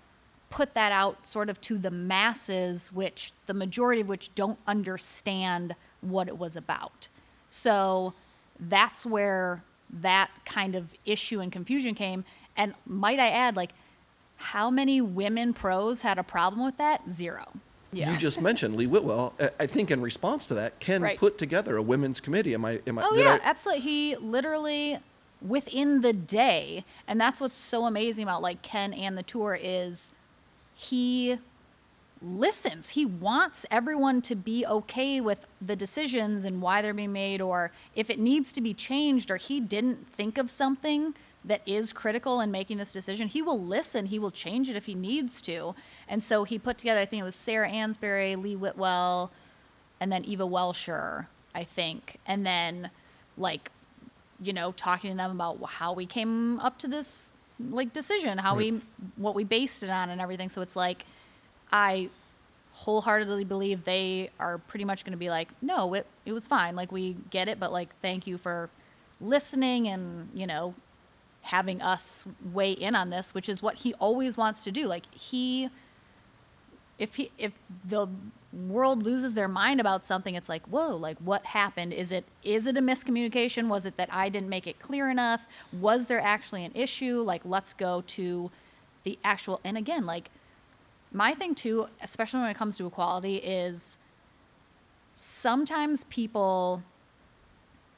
put 0.51 0.75
that 0.75 0.93
out 0.93 1.27
sort 1.27 1.49
of 1.49 1.61
to 1.63 1.79
the 1.79 1.91
masses, 1.91 2.93
which 2.93 3.33
the 3.47 3.55
majority 3.55 4.01
of 4.01 4.09
which 4.09 4.35
don't 4.35 4.59
understand 4.67 5.75
what 6.03 6.29
it 6.29 6.37
was 6.37 6.57
about. 6.57 7.09
So 7.49 8.13
that's 8.61 9.07
where 9.07 9.63
that 10.01 10.31
kind 10.45 10.75
of 10.75 10.95
issue 11.05 11.41
and 11.41 11.51
confusion 11.51 11.95
came. 11.95 12.25
And 12.57 12.75
might 12.87 13.19
I 13.19 13.29
add, 13.29 13.57
like, 13.57 13.71
how 14.37 14.71
many 14.71 15.01
women 15.01 15.55
pros 15.55 16.03
had 16.03 16.19
a 16.19 16.23
problem 16.23 16.65
with 16.65 16.77
that? 16.79 17.09
Zero. 17.11 17.47
Yeah. 17.93 18.11
You 18.11 18.17
just 18.19 18.41
mentioned 18.41 18.77
Lee 18.77 18.87
Whitwell. 18.87 19.35
I- 19.39 19.51
I 19.61 19.67
think 19.67 19.91
in 19.91 20.01
response 20.01 20.47
to 20.47 20.55
that, 20.55 20.81
Ken 20.81 21.03
Right. 21.03 21.19
put 21.19 21.37
together 21.39 21.77
a 21.77 21.83
women's 21.83 22.21
committee. 22.21 22.55
Am 22.55 22.65
I? 22.65 22.81
Am 22.87 22.99
I? 22.99 23.03
Oh 23.05 23.15
yeah, 23.15 23.39
I- 23.43 23.49
absolutely. 23.49 23.83
He 23.83 24.17
literally 24.17 24.99
within 25.43 26.01
the 26.01 26.13
day, 26.13 26.85
and 27.07 27.21
that's 27.21 27.41
what's 27.41 27.57
so 27.59 27.85
amazing 27.85 28.23
about 28.25 28.41
like 28.43 28.63
Ken 28.63 28.95
and 28.95 29.19
the 29.19 29.23
tour 29.23 29.59
is 29.61 30.13
he 30.75 31.39
listens. 32.23 32.91
He 32.91 33.05
wants 33.05 33.67
everyone 33.71 34.23
to 34.23 34.35
be 34.37 34.65
okay 34.67 35.21
with 35.21 35.49
the 35.61 35.75
decisions 35.77 36.45
and 36.45 36.63
why 36.63 36.81
they're 36.81 36.95
being 36.95 37.13
made 37.13 37.41
or 37.41 37.73
if 37.97 38.09
it 38.11 38.19
needs 38.19 38.53
to 38.53 38.61
be 38.61 38.73
changed 38.73 39.31
or 39.31 39.37
he 39.37 39.61
didn't 39.61 40.07
think 40.13 40.39
of 40.39 40.49
something 40.49 41.15
that 41.45 41.61
is 41.67 41.93
critical 41.93 42.41
in 42.41 42.51
making 42.51 42.79
this 42.79 42.93
decision, 42.93 43.29
he 43.29 43.43
will 43.43 43.61
listen. 43.61 44.07
He 44.07 44.19
will 44.19 44.31
change 44.31 44.71
it 44.71 44.77
if 44.77 44.87
he 44.87 44.95
needs 44.95 45.43
to. 45.43 45.75
And 46.09 46.23
so 46.23 46.45
he 46.45 46.59
put 46.59 46.79
together, 46.79 47.01
I 47.01 47.05
think 47.05 47.21
it 47.21 47.25
was 47.25 47.35
Sarah 47.35 47.69
Ansboury, 47.69 48.41
Lee 48.41 48.57
Whitwell, 48.57 49.33
and 50.01 50.13
then 50.13 50.25
Eva 50.25 50.47
Welsher, 50.47 51.27
I 51.55 51.65
think. 51.65 52.19
And 52.27 52.47
then 52.47 52.91
like, 53.37 53.71
you 54.41 54.53
know, 54.53 54.73
talking 54.73 55.11
to 55.11 55.17
them 55.17 55.33
about 55.33 55.59
how 55.65 55.93
we 55.93 56.07
came 56.07 56.61
up 56.61 56.79
to 56.79 56.89
this 56.89 57.31
like 57.71 57.93
decision, 57.93 58.39
how 58.39 58.57
we 58.57 58.81
what 59.17 59.35
we 59.35 59.45
based 59.45 59.83
it 59.83 59.91
on 59.91 60.11
and 60.11 60.21
everything. 60.21 60.49
So 60.49 60.63
it's 60.63 60.77
like 60.77 61.05
I 61.71 62.09
wholeheartedly 62.73 63.45
believe 63.45 63.85
they 63.85 64.31
are 64.41 64.59
pretty 64.59 64.85
much 64.85 65.05
going 65.05 65.13
to 65.13 65.19
be 65.19 65.31
like, 65.31 65.49
no, 65.61 65.95
it 65.95 66.07
it 66.25 66.33
was 66.33 66.49
fine. 66.49 66.75
Like 66.75 66.91
we 66.91 67.17
get 67.31 67.49
it, 67.49 67.61
but 67.61 67.73
like 67.73 67.95
thank 68.01 68.27
you 68.27 68.39
for 68.39 68.69
listening 69.21 69.89
and, 69.89 70.29
you 70.35 70.47
know, 70.47 70.75
having 71.43 71.83
us 71.83 72.25
weigh 72.53 72.73
in 72.73 72.95
on 72.95 73.11
this, 73.11 73.35
which 73.35 73.49
is 73.49 73.63
what 73.63 73.77
he 73.77 73.93
always 73.95 74.37
wants 74.37 74.65
to 74.65 74.73
do. 74.73 74.87
Like 74.87 75.13
he 75.15 75.69
if 76.99 77.17
he 77.17 77.31
if 77.37 77.53
the 77.85 78.07
world 78.53 79.03
loses 79.03 79.35
their 79.35 79.49
mind 79.49 79.81
about 79.81 80.05
something 80.05 80.35
it's 80.35 80.49
like 80.49 80.63
whoa 80.67 80.95
like 80.97 81.19
what 81.19 81.45
happened? 81.47 81.93
Is 81.93 82.13
it 82.13 82.25
is 82.43 82.67
it 82.67 82.77
a 82.77 82.81
miscommunication? 82.83 83.69
Was 83.69 83.87
it 83.87 83.97
that 83.97 84.09
i 84.13 84.29
didn't 84.29 84.49
make 84.49 84.67
it 84.67 84.79
clear 84.79 85.11
enough? 85.11 85.47
Was 85.73 86.07
there 86.07 86.21
actually 86.21 86.65
an 86.65 86.73
issue? 86.75 87.21
Like 87.21 87.43
let's 87.45 87.73
go 87.73 88.03
to 88.09 88.51
the 89.05 89.19
actual 89.25 89.61
and 89.65 89.77
again 89.77 90.07
like 90.07 90.31
my 91.13 91.35
thing 91.35 91.55
too 91.55 91.89
especially 92.01 92.41
when 92.41 92.51
it 92.51 92.57
comes 92.57 92.77
to 92.77 92.87
equality 92.87 93.37
is 93.37 93.99
sometimes 95.13 96.05
people 96.05 96.83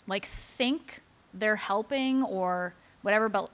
like 0.07 0.25
think 0.25 1.03
they're 1.33 1.57
helping 1.57 2.23
or 2.23 2.75
whatever 3.05 3.29
but 3.29 3.49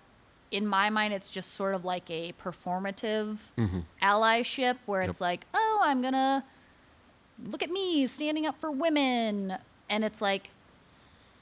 in 0.50 0.66
my 0.66 0.88
mind 0.88 1.12
it's 1.12 1.28
just 1.28 1.52
sort 1.52 1.75
of 1.75 1.85
like 1.85 2.11
a 2.11 2.33
performative 2.42 3.38
mm-hmm. 3.59 3.80
allyship 4.02 4.76
where 4.87 5.02
it's 5.02 5.21
like 5.21 5.45
oh 5.54 5.80
i'm 5.85 6.00
gonna 6.00 6.42
look 7.47 7.62
at 7.62 7.71
me 7.71 8.07
standing 8.07 8.47
up 8.47 8.61
for 8.61 8.71
women. 8.71 9.57
And 9.88 10.04
it's 10.04 10.21
like 10.21 10.50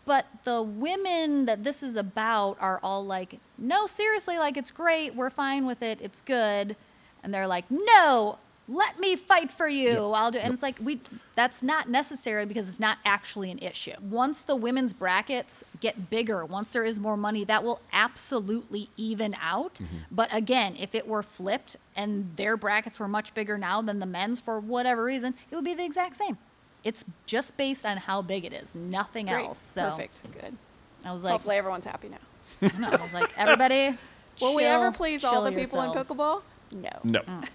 but 0.07 0.25
the 0.45 0.63
women 0.63 1.45
that 1.45 1.65
this 1.65 1.83
is 1.83 1.95
about 1.95 2.57
are 2.61 2.81
all 2.83 3.05
like 3.05 3.39
no 3.59 3.85
seriously 3.87 4.39
like 4.39 4.57
it's 4.57 4.71
great 4.71 5.15
we're 5.15 5.29
fine 5.29 5.67
with 5.67 5.83
it 5.83 6.01
it's 6.01 6.21
good. 6.21 6.77
And 7.23 7.35
they're 7.35 7.47
like 7.47 7.65
no 7.71 8.39
let 8.69 9.01
me 9.01 9.17
fight 9.17 9.51
for 9.51 9.67
you 9.67 9.97
i'll 10.13 10.31
do 10.31 10.39
and 10.39 10.53
it's 10.53 10.63
like 10.63 10.77
we 10.83 11.01
that's 11.35 11.63
not 11.63 11.89
necessary 11.89 12.45
because 12.45 12.69
it's 12.69 12.79
not 12.81 12.99
actually 13.05 13.51
an 13.51 13.59
issue 13.59 13.93
once 14.03 14.43
the 14.43 14.55
women's 14.55 14.93
brackets 14.93 15.65
get 15.81 16.11
bigger 16.11 16.45
once 16.45 16.73
there 16.73 16.85
is 16.85 17.01
more 17.01 17.17
money 17.17 17.45
that 17.45 17.65
will 17.65 17.81
absolutely 17.93 18.89
even 18.97 19.35
out 19.41 19.81
but 20.11 20.29
again 20.33 20.77
if 20.79 20.95
it 20.95 21.09
were 21.09 21.23
flipped 21.23 21.77
and 21.97 22.31
their 22.37 22.57
brackets 22.57 23.01
were 23.01 23.09
much 23.09 23.33
bigger 23.35 23.57
now 23.57 23.81
than 23.81 23.99
the 24.01 24.07
men's 24.07 24.41
for 24.41 24.61
whatever 24.61 25.03
reason 25.05 25.35
it 25.51 25.55
would 25.55 25.65
be 25.65 25.75
the 25.75 25.85
exact 25.85 26.15
same 26.17 26.37
it's 26.85 27.05
just 27.27 27.57
based 27.57 27.85
on 27.87 27.97
how 27.97 28.21
big 28.23 28.45
it 28.45 28.53
is 28.53 28.75
nothing 28.75 29.27
Great. 29.27 29.47
else 29.47 29.59
so 29.59 29.91
Perfect. 29.91 30.23
Good. 30.35 30.57
i 31.05 31.13
was 31.13 31.25
like 31.25 31.33
Hopefully 31.33 31.57
everyone's 31.57 31.87
happy 31.87 32.09
now. 32.09 32.69
no, 32.79 32.89
i 32.89 33.03
was 33.03 33.15
like 33.15 33.31
everybody 33.39 33.97
Will 34.41 34.55
we 34.55 34.65
ever 34.65 34.93
please 34.93 35.25
all 35.25 35.33
chill 35.33 35.45
the 35.45 35.51
people 35.51 35.83
in 35.83 35.93
yourselves. 35.93 36.09
pickleball? 36.09 36.43
No. 36.71 36.91
no. 37.03 37.21
Mm. 37.21 37.49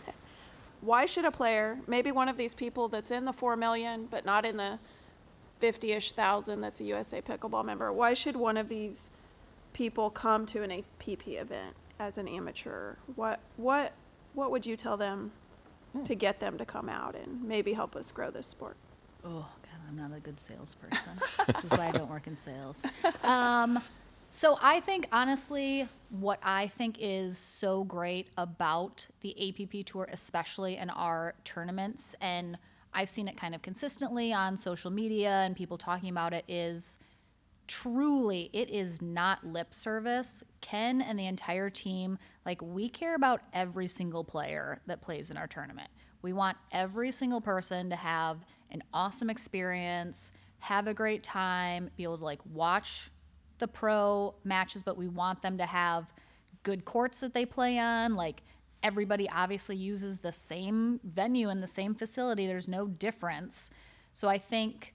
Why 0.84 1.06
should 1.06 1.24
a 1.24 1.32
player, 1.32 1.80
maybe 1.88 2.12
one 2.12 2.28
of 2.28 2.36
these 2.38 2.54
people 2.54 2.90
that's 2.90 3.10
in 3.10 3.24
the 3.26 3.32
four 3.34 3.56
million, 3.56 4.08
but 4.12 4.26
not 4.26 4.46
in 4.46 4.58
the 4.58 4.80
fifty-ish 5.60 6.12
thousand 6.12 6.60
that's 6.60 6.82
a 6.82 6.84
USA 6.86 7.22
pickleball 7.22 7.64
member, 7.64 7.92
why 7.94 8.14
should 8.14 8.36
one 8.36 8.58
of 8.58 8.68
these 8.68 9.10
people 9.72 10.10
come 10.10 10.46
to 10.48 10.62
an 10.62 10.72
APP 10.72 11.28
event 11.28 11.76
as 12.00 12.18
an 12.18 12.28
amateur? 12.28 12.96
What 13.16 13.40
what 13.56 13.94
what 14.34 14.52
would 14.52 14.66
you 14.66 14.76
tell 14.76 14.98
them 14.98 15.32
to 16.06 16.16
get 16.16 16.40
them 16.40 16.58
to 16.58 16.66
come 16.66 16.90
out 16.90 17.16
and 17.16 17.44
maybe 17.44 17.74
help 17.74 17.96
us 17.96 18.12
grow 18.12 18.30
this 18.30 18.48
sport? 18.48 18.76
Oh 19.24 19.48
God, 19.62 19.80
I'm 19.88 19.96
not 19.96 20.16
a 20.16 20.20
good 20.20 20.38
salesperson. 20.40 21.14
this 21.48 21.64
is 21.64 21.72
why 21.78 21.88
I 21.88 21.92
don't 21.92 22.10
work 22.10 22.28
in 22.28 22.36
sales. 22.36 22.84
Um, 23.24 23.80
so 24.36 24.58
I 24.64 24.80
think 24.80 25.08
honestly, 25.12 25.88
what 26.10 26.40
I 26.42 26.66
think 26.66 26.98
is 27.00 27.38
so 27.38 27.84
great 27.84 28.30
about 28.36 29.08
the 29.22 29.36
APP 29.50 29.86
tour, 29.86 30.10
especially 30.12 30.78
in 30.78 30.90
our 30.90 31.36
tournaments, 31.44 32.16
and 32.20 32.58
I've 32.96 33.10
seen 33.10 33.28
it 33.28 33.38
kind 33.38 33.54
of 33.54 33.62
consistently 33.62 34.34
on 34.34 34.58
social 34.58 34.90
media 34.90 35.30
and 35.30 35.56
people 35.56 35.78
talking 35.78 36.10
about 36.10 36.34
it, 36.34 36.46
is 36.48 36.98
truly 37.68 38.50
it 38.54 38.72
is 38.72 39.04
not 39.04 39.46
lip 39.46 39.72
service. 39.72 40.44
Ken 40.62 41.04
and 41.04 41.20
the 41.20 41.28
entire 41.28 41.70
team 41.70 42.18
like 42.44 42.60
we 42.60 42.90
care 42.90 43.14
about 43.14 43.42
every 43.54 43.86
single 43.86 44.24
player 44.24 44.82
that 44.88 45.00
plays 45.00 45.30
in 45.30 45.38
our 45.38 45.46
tournament. 45.46 45.90
We 46.24 46.34
want 46.34 46.58
every 46.72 47.12
single 47.12 47.40
person 47.40 47.88
to 47.92 47.96
have 47.96 48.38
an 48.72 48.82
awesome 48.96 49.30
experience 49.30 50.32
have 50.58 50.88
a 50.88 50.94
great 50.94 51.22
time 51.22 51.92
be 51.98 52.04
able 52.04 52.18
to 52.18 52.24
like 52.24 52.40
watch 52.52 53.12
the 53.64 53.68
pro 53.70 54.36
matches 54.44 54.84
but 54.84 54.98
we 54.98 55.08
want 55.08 55.42
them 55.42 55.58
to 55.58 55.66
have 55.66 56.14
good 56.64 56.84
courts 56.84 57.22
that 57.22 57.34
they 57.34 57.46
play 57.46 57.80
on. 57.80 58.14
Like 58.16 58.44
everybody 58.84 59.30
obviously 59.30 59.78
uses 59.78 60.20
the 60.20 60.34
same 60.34 61.00
venue 61.06 61.48
and 61.48 61.64
the 61.64 61.68
same 61.68 61.96
facility. 61.96 62.46
There's 62.46 62.68
no 62.68 62.88
difference. 62.88 63.72
So 64.14 64.28
i 64.28 64.38
think 64.38 64.94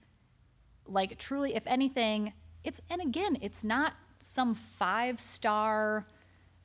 like 0.85 1.17
truly 1.17 1.55
if 1.55 1.63
anything 1.65 2.33
it's 2.63 2.79
and 2.91 3.01
again 3.01 3.37
it's 3.41 3.63
not 3.63 3.93
some 4.19 4.53
five 4.53 5.19
star 5.19 6.07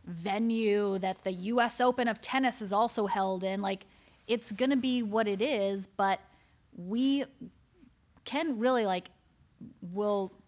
venue 0.05 0.99
that 0.99 1.25
the 1.25 1.33
US 1.33 1.81
Open 1.81 2.07
of 2.07 2.21
tennis 2.21 2.61
is 2.61 2.71
also 2.71 3.07
held 3.07 3.45
in. 3.45 3.63
Like 3.63 3.87
it's 4.27 4.53
going 4.53 4.71
to 4.71 4.77
be 4.77 5.03
what 5.03 5.27
it 5.27 5.41
is 5.41 5.87
but 5.87 6.21
we 6.77 7.25
can 8.27 8.59
really 8.59 8.85
like 8.85 9.09
will 9.81 10.44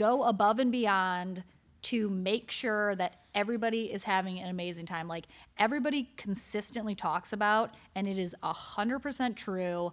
go 0.00 0.22
above 0.22 0.58
and 0.58 0.72
beyond 0.72 1.44
to 1.82 2.08
make 2.08 2.50
sure 2.50 2.94
that 2.94 3.16
everybody 3.34 3.92
is 3.92 4.02
having 4.02 4.40
an 4.40 4.48
amazing 4.48 4.86
time 4.86 5.06
like 5.06 5.26
everybody 5.58 6.08
consistently 6.16 6.94
talks 6.94 7.32
about 7.32 7.74
and 7.94 8.08
it 8.08 8.18
is 8.18 8.34
100% 8.42 9.36
true 9.36 9.92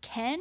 ken 0.00 0.40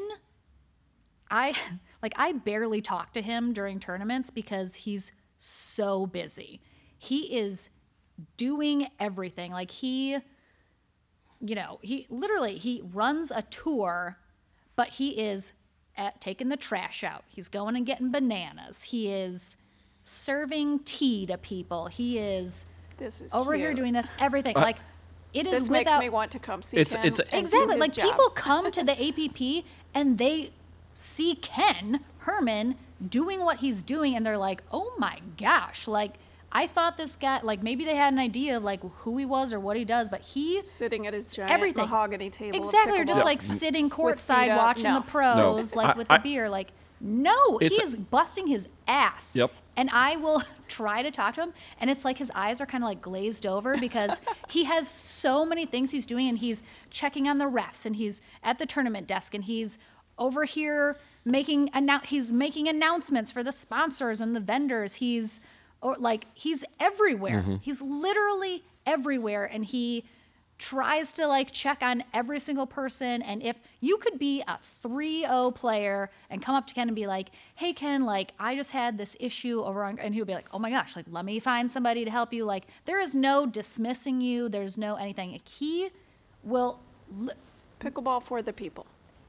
I 1.30 1.54
like 2.02 2.14
I 2.16 2.34
barely 2.34 2.82
talk 2.82 3.14
to 3.14 3.22
him 3.22 3.54
during 3.54 3.80
tournaments 3.80 4.30
because 4.30 4.76
he's 4.76 5.12
so 5.38 6.06
busy. 6.06 6.62
He 6.98 7.38
is 7.38 7.70
doing 8.38 8.88
everything. 9.00 9.52
Like 9.52 9.72
he 9.72 10.18
you 11.42 11.56
know, 11.56 11.80
he 11.82 12.06
literally 12.10 12.56
he 12.56 12.82
runs 12.94 13.32
a 13.32 13.42
tour, 13.44 14.18
but 14.76 14.90
he 14.90 15.22
is 15.22 15.54
at 16.00 16.20
taking 16.22 16.50
the 16.50 16.58
trash 16.58 17.04
out. 17.04 17.24
He's 17.28 17.50
going 17.50 17.76
and 17.76 17.86
getting 17.86 18.10
bananas. 18.10 18.84
He 18.84 19.12
is 19.12 19.58
serving 20.02 20.80
tea 20.80 21.26
to 21.28 21.38
people. 21.38 21.88
He 21.88 22.18
is 22.18 22.66
This 22.98 23.22
is 23.22 23.34
over 23.34 23.54
here 23.54 23.74
doing 23.74 23.94
this 23.94 24.08
everything. 24.18 24.58
Uh, 24.58 24.62
like 24.62 24.78
it 25.34 25.46
is 25.46 25.60
This 25.60 25.70
makes 25.70 25.96
me 26.00 26.10
want 26.10 26.32
to 26.32 26.40
come 26.40 26.64
see 26.64 26.78
It's- 26.78 26.96
Ken 26.96 27.06
it's- 27.06 27.20
and 27.20 27.32
do 27.32 27.38
exactly 27.40 27.74
his 27.76 27.80
like 27.80 27.94
job. 27.94 28.06
people 28.06 28.30
come 28.30 28.72
to 28.72 28.84
the 28.84 28.94
APP 29.08 29.66
and 29.94 30.18
they 30.18 30.52
see 30.94 31.36
Ken 31.36 32.00
Herman 32.20 32.76
doing 33.08 33.42
what 33.42 33.58
he's 33.58 33.84
doing 33.84 34.16
and 34.16 34.26
they're 34.26 34.38
like, 34.38 34.64
"Oh 34.72 34.94
my 34.98 35.20
gosh!" 35.38 35.88
Like 35.88 36.14
I 36.52 36.66
thought 36.68 36.98
this 36.98 37.16
guy 37.16 37.40
like 37.44 37.62
maybe 37.62 37.86
they 37.86 37.96
had 37.96 38.12
an 38.14 38.20
idea 38.20 38.58
of 38.58 38.64
like 38.64 38.82
who 39.00 39.18
he 39.18 39.26
was 39.26 39.54
or 39.54 39.60
what 39.60 39.78
he 39.78 39.86
does, 39.86 40.10
but 40.10 40.22
he 40.22 40.62
sitting 40.66 41.06
at 41.08 41.14
his 41.14 41.28
giant 41.34 41.52
everything 41.52 41.84
mahogany 41.84 42.30
table. 42.30 42.58
exactly 42.58 43.00
or 43.00 43.06
just 43.06 43.22
pickleball. 43.22 43.26
like 43.26 43.42
sitting 43.42 43.90
courtside 43.90 44.56
watching 44.58 44.86
No. 44.92 45.00
the 45.00 45.06
pros 45.06 45.76
No. 45.76 45.82
like 45.82 45.96
I- 45.96 45.98
with 45.98 46.08
I- 46.10 46.18
the 46.18 46.24
beer 46.24 46.50
like 46.50 46.72
no 47.02 47.58
he 47.60 47.68
is 47.68 47.96
busting 47.96 48.48
his 48.48 48.68
ass 48.88 49.34
Yep. 49.36 49.52
and 49.78 49.90
i 49.94 50.18
will 50.18 50.44
try 50.68 51.02
to 51.02 51.12
talk 51.12 51.36
to 51.36 51.42
him 51.44 51.54
and 51.80 51.90
it's 51.90 52.04
like 52.04 52.18
his 52.18 52.30
eyes 52.36 52.60
are 52.60 52.66
kind 52.66 52.84
of 52.84 52.90
like 52.90 53.02
glazed 53.02 53.46
over 53.46 53.78
because 53.78 54.20
he 54.50 54.66
has 54.66 54.86
so 54.90 55.46
many 55.46 55.66
things 55.66 55.92
he's 55.92 56.06
doing 56.06 56.28
and 56.28 56.40
he's 56.40 56.62
checking 56.90 57.28
on 57.30 57.38
the 57.38 57.46
refs 57.46 57.86
and 57.86 57.96
he's 57.96 58.22
at 58.44 58.60
the 58.60 58.66
tournament 58.66 59.08
desk 59.08 59.34
and 59.34 59.46
he's 59.46 59.78
over 60.18 60.44
here 60.44 60.98
making 61.24 61.70
annou- 61.70 62.04
he's 62.06 62.34
making 62.34 62.68
announcements 62.68 63.32
for 63.32 63.44
the 63.44 63.54
sponsors 63.54 64.20
and 64.20 64.36
the 64.36 64.40
vendors 64.42 64.96
he's 64.96 65.40
or 65.82 65.96
like 65.98 66.26
he's 66.34 66.64
everywhere. 66.80 67.42
Mm-hmm. 67.42 67.56
He's 67.62 67.82
literally 67.82 68.64
everywhere 68.86 69.46
and 69.46 69.66
he 69.66 70.04
tries 70.58 71.14
to 71.14 71.26
like 71.26 71.52
check 71.54 71.82
on 71.82 72.04
every 72.14 72.38
single 72.38 72.68
person 72.68 73.22
and 73.22 73.42
if 73.42 73.58
you 73.80 73.96
could 73.98 74.20
be 74.20 74.42
a 74.42 74.58
3-0 74.62 75.56
player 75.56 76.10
and 76.30 76.42
come 76.42 76.54
up 76.54 76.68
to 76.68 76.74
ken 76.74 76.90
and 76.90 76.96
be 76.96 77.08
like 77.08 77.30
hey 77.56 77.72
ken 77.72 78.04
like 78.04 78.34
i 78.42 78.56
just 78.58 78.72
had 78.72 78.98
this 78.98 79.16
issue 79.22 79.62
over 79.64 79.86
on 79.86 79.98
and 80.00 80.14
he 80.14 80.20
would 80.20 80.28
be 80.28 80.34
like 80.34 80.48
oh 80.54 80.60
my 80.60 80.70
gosh 80.70 80.98
like 80.98 81.06
let 81.12 81.24
me 81.24 81.40
find 81.40 81.72
somebody 81.72 82.04
to 82.04 82.12
help 82.12 82.34
you 82.34 82.44
like 82.44 82.66
there 82.84 83.00
is 83.00 83.16
no 83.16 83.46
dismissing 83.46 84.20
you 84.20 84.50
there's 84.50 84.78
no 84.78 84.96
anything. 84.96 85.32
Like, 85.32 85.48
he 85.48 85.90
will 86.44 86.82
li- 87.18 87.32
pickleball 87.80 88.22
for 88.22 88.42
the 88.42 88.52
people. 88.52 88.86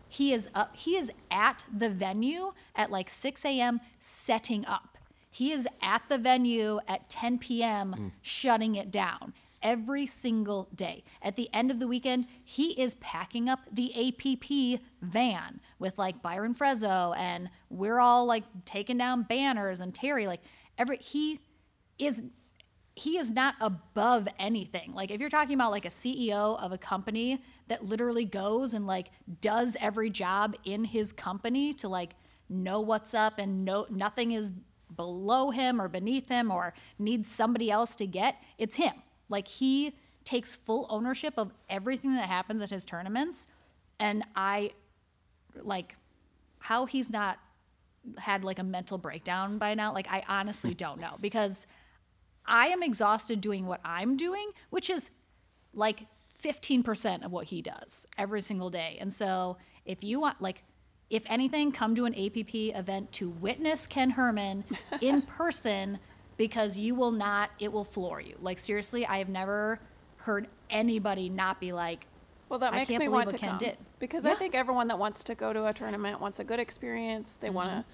he 0.09 0.33
is 0.33 0.50
up 0.52 0.75
he 0.75 0.97
is 0.97 1.12
at 1.30 1.64
the 1.73 1.88
venue 1.88 2.54
at 2.75 2.90
like 2.90 3.09
6 3.09 3.45
a.m 3.45 3.80
setting 4.00 4.66
up 4.66 4.89
he 5.30 5.52
is 5.52 5.66
at 5.82 6.02
the 6.08 6.18
venue 6.18 6.78
at 6.88 7.08
10 7.08 7.38
p.m 7.38 7.92
hmm. 7.92 8.08
shutting 8.22 8.75
it 8.75 8.90
down 8.90 9.32
every 9.62 10.06
single 10.06 10.68
day 10.75 11.04
at 11.22 11.37
the 11.37 11.49
end 11.52 11.70
of 11.70 11.78
the 11.78 11.87
weekend 11.87 12.26
he 12.44 12.70
is 12.80 12.94
packing 12.96 13.49
up 13.49 13.60
the 13.72 13.92
app 14.08 14.80
van 15.02 15.60
with 15.78 15.99
like 15.99 16.20
byron 16.22 16.54
freso 16.54 17.14
and 17.16 17.50
we're 17.68 18.00
all 18.00 18.25
like 18.25 18.44
taking 18.64 18.96
down 18.96 19.22
banners 19.22 19.80
and 19.80 19.94
terry 19.94 20.26
like 20.26 20.40
every 20.78 20.96
he 20.99 21.38
is 21.99 22.25
he 22.96 23.16
is 23.16 23.30
not 23.30 23.54
above 23.60 24.28
anything. 24.38 24.92
Like 24.92 25.10
if 25.10 25.20
you're 25.20 25.30
talking 25.30 25.54
about 25.54 25.70
like 25.70 25.87
a 25.87 25.90
CEO 25.90 26.60
of 26.60 26.72
a 26.72 26.78
company 26.78 27.42
that 27.68 27.84
literally 27.84 28.26
goes 28.26 28.75
and 28.75 28.87
like 28.87 29.10
does 29.40 29.76
every 29.80 30.10
job 30.10 30.54
in 30.64 30.84
his 30.84 31.12
company 31.12 31.72
to 31.75 31.88
like 31.88 32.14
know 32.50 32.80
what's 32.80 33.14
up 33.14 33.38
and 33.38 33.64
know 33.64 33.87
nothing 33.90 34.32
is 34.32 34.52
below 35.00 35.50
him 35.50 35.80
or 35.80 35.88
beneath 35.88 36.28
him 36.28 36.50
or 36.50 36.75
needs 36.99 37.26
somebody 37.26 37.71
else 37.71 37.97
to 37.97 38.07
get, 38.07 38.37
it's 38.59 38.76
him. 38.76 38.92
Like 39.30 39.49
he 39.49 39.95
takes 40.25 40.54
full 40.54 40.87
ownership 40.90 41.35
of 41.38 41.52
everything 41.71 42.14
that 42.16 42.28
happens 42.28 42.61
at 42.61 42.69
his 42.69 42.85
tournaments 42.85 43.49
and 43.99 44.23
I 44.37 44.73
like 45.62 45.97
how 46.59 46.85
he's 46.85 47.11
not 47.11 47.38
had 48.19 48.45
like 48.45 48.59
a 48.59 48.62
mental 48.62 48.99
breakdown 48.99 49.57
by 49.57 49.75
now 49.75 49.95
like 49.95 50.07
I 50.11 50.23
honestly 50.28 50.75
don't 50.75 51.00
know 51.00 51.16
because 51.21 51.66
I 52.47 52.66
am 52.69 52.83
exhausted 52.83 53.40
doing 53.40 53.66
what 53.66 53.80
I'm 53.85 54.16
doing, 54.16 54.50
which 54.69 54.90
is 54.90 55.11
like 55.73 56.07
15% 56.42 57.25
of 57.25 57.33
what 57.33 57.47
he 57.47 57.62
does 57.62 58.07
every 58.19 58.40
single 58.40 58.71
day. 58.71 58.99
And 59.00 59.12
so, 59.12 59.57
if 59.85 60.02
you 60.04 60.21
want, 60.21 60.40
like, 60.42 60.64
if 61.11 61.25
anything, 61.26 61.73
come 61.73 61.95
to 61.97 62.05
an 62.07 62.14
APP 62.14 62.55
event 62.55 63.12
to 63.12 63.29
witness 63.31 63.87
Ken 63.87 64.11
Herman 64.11 64.64
in 65.00 65.23
person 65.23 65.99
because 66.37 66.79
you 66.79 66.94
will 66.94 67.11
not, 67.11 67.51
it 67.59 67.73
will 67.73 67.85
floor 67.85 68.20
you. 68.20 68.37
Like, 68.40 68.59
seriously, 68.59 69.05
I 69.05 69.18
have 69.18 69.29
never 69.29 69.81
heard 70.16 70.46
anybody 70.70 71.29
not 71.29 71.61
be 71.61 71.73
like, 71.73 72.07
Well, 72.49 72.59
that 72.61 72.73
I 72.73 72.77
makes 72.79 72.88
can't 72.90 73.01
me 73.01 73.09
want 73.09 73.31
to 73.31 73.37
Ken 73.38 73.51
come 73.51 73.59
did. 73.59 73.77
because 73.99 74.25
Yeah. 74.25 74.33
I 74.33 74.35
think 74.37 74.55
everyone 74.55 74.88
that 74.88 74.99
wants 74.99 75.25
to 75.25 75.35
go 75.35 75.53
to 75.53 75.66
a 75.66 75.73
tournament 75.75 76.20
wants 76.20 76.38
a 76.40 76.44
good 76.44 76.61
experience. 76.61 77.35
They 77.40 77.51
want 77.51 77.70
Mm-hmm. 77.70 77.81
to 77.81 77.85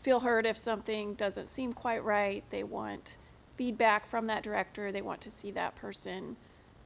feel 0.00 0.20
heard 0.20 0.46
if 0.46 0.56
something 0.56 1.12
doesn't 1.14 1.46
seem 1.48 1.72
quite 1.74 2.02
right. 2.04 2.42
They 2.50 2.62
want 2.62 3.18
feedback 3.56 4.06
from 4.06 4.28
that 4.28 4.42
director. 4.42 4.90
They 4.92 5.02
want 5.02 5.20
to 5.22 5.30
see 5.30 5.50
that 5.50 5.74
person 5.76 6.36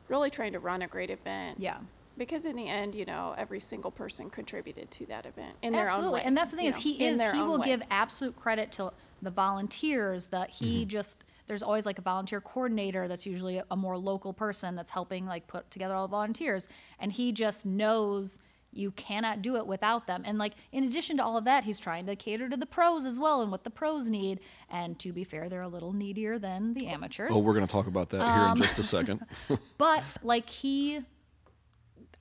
really 0.09 0.31
trying 0.31 0.53
to 0.53 0.59
run 0.59 0.83
a 0.83 0.89
great 0.89 1.11
event. 1.11 1.61
yeah. 1.61 1.77
Because 2.17 2.47
in 2.47 2.55
the 2.55 2.69
end, 2.69 2.95
you 2.95 3.05
know, 3.05 3.35
every 3.37 3.61
single 3.61 3.91
person 3.91 4.31
contributed 4.31 4.91
to 4.93 5.07
that 5.07 5.27
event 5.27 5.57
in 5.63 5.73
their 5.73 5.87
Absolutely. 5.87 6.07
own 6.07 6.15
way. 6.15 6.23
And 6.25 6.37
that's 6.37 6.51
the 6.53 6.57
thing 6.57 6.67
you 6.67 6.71
is 6.71 6.77
know, 6.77 6.93
he 6.93 7.05
is 7.05 7.33
he 7.33 7.43
will 7.43 7.59
way. 7.59 7.67
give 7.67 7.83
absolute 7.91 8.37
credit 8.37 8.71
to 8.73 8.93
the 9.23 9.31
volunteers 9.31 10.29
that 10.29 10.51
he 10.51 10.81
mm-hmm. 10.81 10.89
just 10.89 11.25
there's 11.47 11.63
always 11.63 11.87
like 11.87 11.99
a 11.99 12.03
volunteer 12.03 12.41
coordinator 12.41 13.09
that's 13.09 13.27
usually 13.27 13.61
a 13.71 13.77
more 13.77 13.97
local 13.97 14.33
person 14.33 14.77
that's 14.77 14.91
helping 14.91 15.27
like 15.27 15.47
put 15.47 15.71
together 15.71 15.95
all 15.95 16.07
the 16.07 16.11
volunteers 16.11 16.69
and 17.01 17.11
he 17.11 17.33
just 17.33 17.67
knows 17.67 18.39
you 18.73 18.91
cannot 18.93 19.41
do 19.41 19.57
it 19.57 19.67
without 19.67 20.07
them 20.07 20.23
and 20.25 20.37
like 20.37 20.55
in 20.73 20.85
addition 20.85 21.17
to 21.17 21.25
all 21.25 21.37
of 21.37 21.45
that 21.45 21.65
he's 21.65 21.79
trying 21.79 22.05
to 22.07 22.17
cater 22.17 22.49
to 22.49 22.57
the 22.57 22.67
pros 22.67 23.07
as 23.07 23.21
well 23.21 23.41
and 23.41 23.51
what 23.51 23.63
the 23.65 23.71
pros 23.71 24.11
need 24.11 24.41
and 24.71 24.99
to 24.99 25.13
be 25.13 25.25
fair 25.25 25.49
they're 25.49 25.63
a 25.63 25.69
little 25.69 25.93
needier 25.93 26.39
than 26.39 26.75
the 26.75 26.87
amateurs 26.87 27.33
Oh, 27.35 27.43
we're 27.43 27.55
going 27.55 27.67
to 27.67 27.73
talk 27.73 27.87
about 27.87 28.11
that 28.11 28.19
here 28.19 28.27
in 28.27 28.51
um, 28.51 28.59
just 28.59 28.79
a 28.79 28.83
second. 28.83 29.21
but 29.79 30.03
like 30.23 30.49
he 30.49 31.01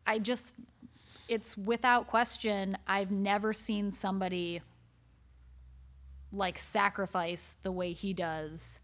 i 0.06 0.20
just 0.20 0.56
it's 1.28 1.58
without 1.58 2.08
question 2.08 2.78
i've 2.88 3.12
never 3.12 3.54
seen 3.54 3.92
somebody 3.92 4.62
like 6.32 6.58
sacrifice 6.58 7.56
the 7.62 7.72
way 7.72 7.94
he 7.94 8.14
does 8.14 8.80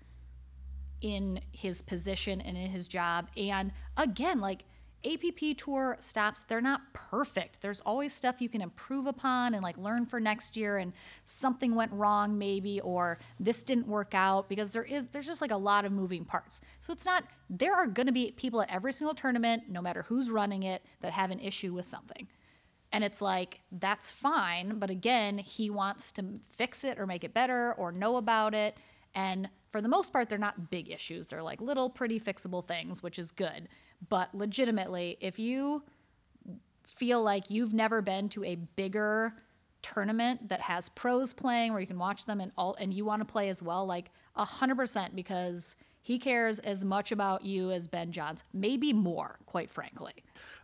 in 1.01 1.39
his 1.51 1.81
position 1.81 2.41
and 2.41 2.57
in 2.57 2.69
his 2.69 2.87
job. 2.87 3.29
And 3.35 3.71
again 3.97 4.39
like 4.39 4.65
APP 5.05 5.57
tour 5.57 5.95
stops 5.99 6.43
they're 6.43 6.61
not 6.61 6.81
perfect 6.93 7.61
there's 7.61 7.79
always 7.81 8.13
stuff 8.13 8.41
you 8.41 8.49
can 8.49 8.61
improve 8.61 9.05
upon 9.05 9.53
and 9.53 9.63
like 9.63 9.77
learn 9.77 10.05
for 10.05 10.19
next 10.19 10.57
year 10.57 10.77
and 10.77 10.93
something 11.23 11.73
went 11.75 11.91
wrong 11.93 12.37
maybe 12.37 12.79
or 12.81 13.17
this 13.39 13.63
didn't 13.63 13.87
work 13.87 14.13
out 14.13 14.49
because 14.49 14.71
there 14.71 14.83
is 14.83 15.07
there's 15.07 15.27
just 15.27 15.41
like 15.41 15.51
a 15.51 15.57
lot 15.57 15.85
of 15.85 15.91
moving 15.91 16.25
parts 16.25 16.61
so 16.79 16.91
it's 16.91 17.05
not 17.05 17.23
there 17.49 17.73
are 17.73 17.87
going 17.87 18.07
to 18.07 18.13
be 18.13 18.31
people 18.31 18.61
at 18.61 18.69
every 18.69 18.93
single 18.93 19.13
tournament 19.13 19.63
no 19.69 19.81
matter 19.81 20.03
who's 20.03 20.29
running 20.29 20.63
it 20.63 20.83
that 21.01 21.13
have 21.13 21.31
an 21.31 21.39
issue 21.39 21.73
with 21.73 21.85
something 21.85 22.27
and 22.91 23.03
it's 23.03 23.21
like, 23.21 23.61
that's 23.71 24.11
fine. 24.11 24.79
But 24.79 24.89
again, 24.89 25.37
he 25.37 25.69
wants 25.69 26.11
to 26.13 26.25
fix 26.49 26.83
it 26.83 26.99
or 26.99 27.05
make 27.05 27.23
it 27.23 27.33
better 27.33 27.73
or 27.73 27.91
know 27.91 28.17
about 28.17 28.53
it. 28.53 28.77
And 29.13 29.49
for 29.71 29.81
the 29.81 29.87
most 29.87 30.11
part, 30.11 30.29
they're 30.29 30.37
not 30.37 30.69
big 30.69 30.89
issues. 30.89 31.27
They're 31.27 31.43
like 31.43 31.61
little, 31.61 31.89
pretty 31.89 32.19
fixable 32.19 32.67
things, 32.67 33.03
which 33.03 33.19
is 33.19 33.31
good. 33.31 33.69
But 34.07 34.33
legitimately, 34.33 35.17
if 35.21 35.39
you 35.39 35.83
feel 36.85 37.21
like 37.21 37.49
you've 37.49 37.73
never 37.73 38.01
been 38.01 38.29
to 38.29 38.43
a 38.43 38.55
bigger 38.55 39.33
tournament 39.81 40.49
that 40.49 40.59
has 40.59 40.89
pros 40.89 41.33
playing 41.33 41.71
where 41.71 41.79
you 41.79 41.87
can 41.87 41.99
watch 41.99 42.25
them 42.25 42.41
and 42.41 42.51
all 42.57 42.75
and 42.81 42.93
you 42.93 43.05
want 43.05 43.21
to 43.21 43.25
play 43.25 43.47
as 43.47 43.63
well 43.63 43.85
like 43.85 44.11
a 44.35 44.43
hundred 44.43 44.75
percent 44.75 45.15
because 45.15 45.77
he 46.01 46.19
cares 46.19 46.59
as 46.59 46.83
much 46.83 47.13
about 47.13 47.45
you 47.45 47.71
as 47.71 47.87
ben 47.87 48.11
johns 48.11 48.43
maybe 48.51 48.91
more 48.91 49.39
quite 49.45 49.71
frankly 49.71 50.13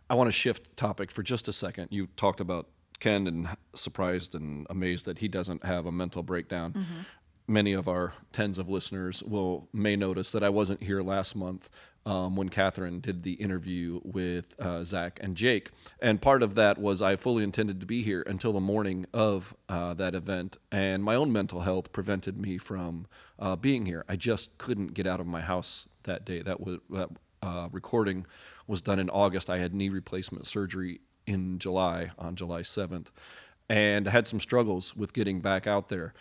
I 0.08 0.14
want 0.14 0.28
to 0.28 0.32
shift 0.32 0.76
topic 0.76 1.10
for 1.10 1.22
just 1.22 1.48
a 1.48 1.52
second. 1.52 1.88
You 1.90 2.06
talked 2.16 2.40
about 2.40 2.68
Ken 2.98 3.26
and 3.26 3.48
surprised 3.74 4.34
and 4.34 4.66
amazed 4.70 5.04
that 5.06 5.18
he 5.18 5.28
doesn't 5.28 5.64
have 5.64 5.86
a 5.86 5.92
mental 5.92 6.22
breakdown. 6.22 6.72
Mm-hmm. 6.72 7.00
Many 7.48 7.74
of 7.74 7.86
our 7.86 8.14
tens 8.32 8.58
of 8.58 8.68
listeners 8.68 9.22
will 9.22 9.68
may 9.72 9.94
notice 9.94 10.32
that 10.32 10.42
I 10.42 10.48
wasn't 10.48 10.82
here 10.82 11.00
last 11.00 11.36
month 11.36 11.70
um, 12.04 12.34
when 12.34 12.48
Catherine 12.48 12.98
did 13.00 13.22
the 13.22 13.34
interview 13.34 14.00
with 14.02 14.58
uh, 14.60 14.82
Zach 14.82 15.20
and 15.22 15.36
Jake, 15.36 15.70
and 16.00 16.20
part 16.20 16.42
of 16.42 16.56
that 16.56 16.78
was 16.78 17.02
I 17.02 17.16
fully 17.16 17.44
intended 17.44 17.80
to 17.80 17.86
be 17.86 18.02
here 18.02 18.22
until 18.26 18.52
the 18.52 18.60
morning 18.60 19.06
of 19.12 19.54
uh, 19.68 19.94
that 19.94 20.14
event, 20.14 20.56
and 20.72 21.04
my 21.04 21.14
own 21.14 21.32
mental 21.32 21.60
health 21.60 21.92
prevented 21.92 22.36
me 22.36 22.58
from 22.58 23.06
uh, 23.38 23.54
being 23.54 23.86
here. 23.86 24.04
I 24.08 24.16
just 24.16 24.56
couldn't 24.58 24.94
get 24.94 25.06
out 25.06 25.20
of 25.20 25.26
my 25.26 25.40
house 25.40 25.88
that 26.02 26.24
day. 26.24 26.42
That 26.42 26.60
was 26.60 26.78
that 26.90 27.10
uh, 27.42 27.68
recording 27.70 28.26
was 28.66 28.82
done 28.82 28.98
in 28.98 29.10
August. 29.10 29.50
I 29.50 29.58
had 29.58 29.74
knee 29.74 29.88
replacement 29.88 30.46
surgery 30.46 31.00
in 31.26 31.58
July, 31.58 32.10
on 32.18 32.36
July 32.36 32.62
7th, 32.62 33.08
and 33.68 34.06
had 34.06 34.26
some 34.26 34.40
struggles 34.40 34.96
with 34.96 35.12
getting 35.12 35.40
back 35.40 35.66
out 35.66 35.88
there. 35.88 36.14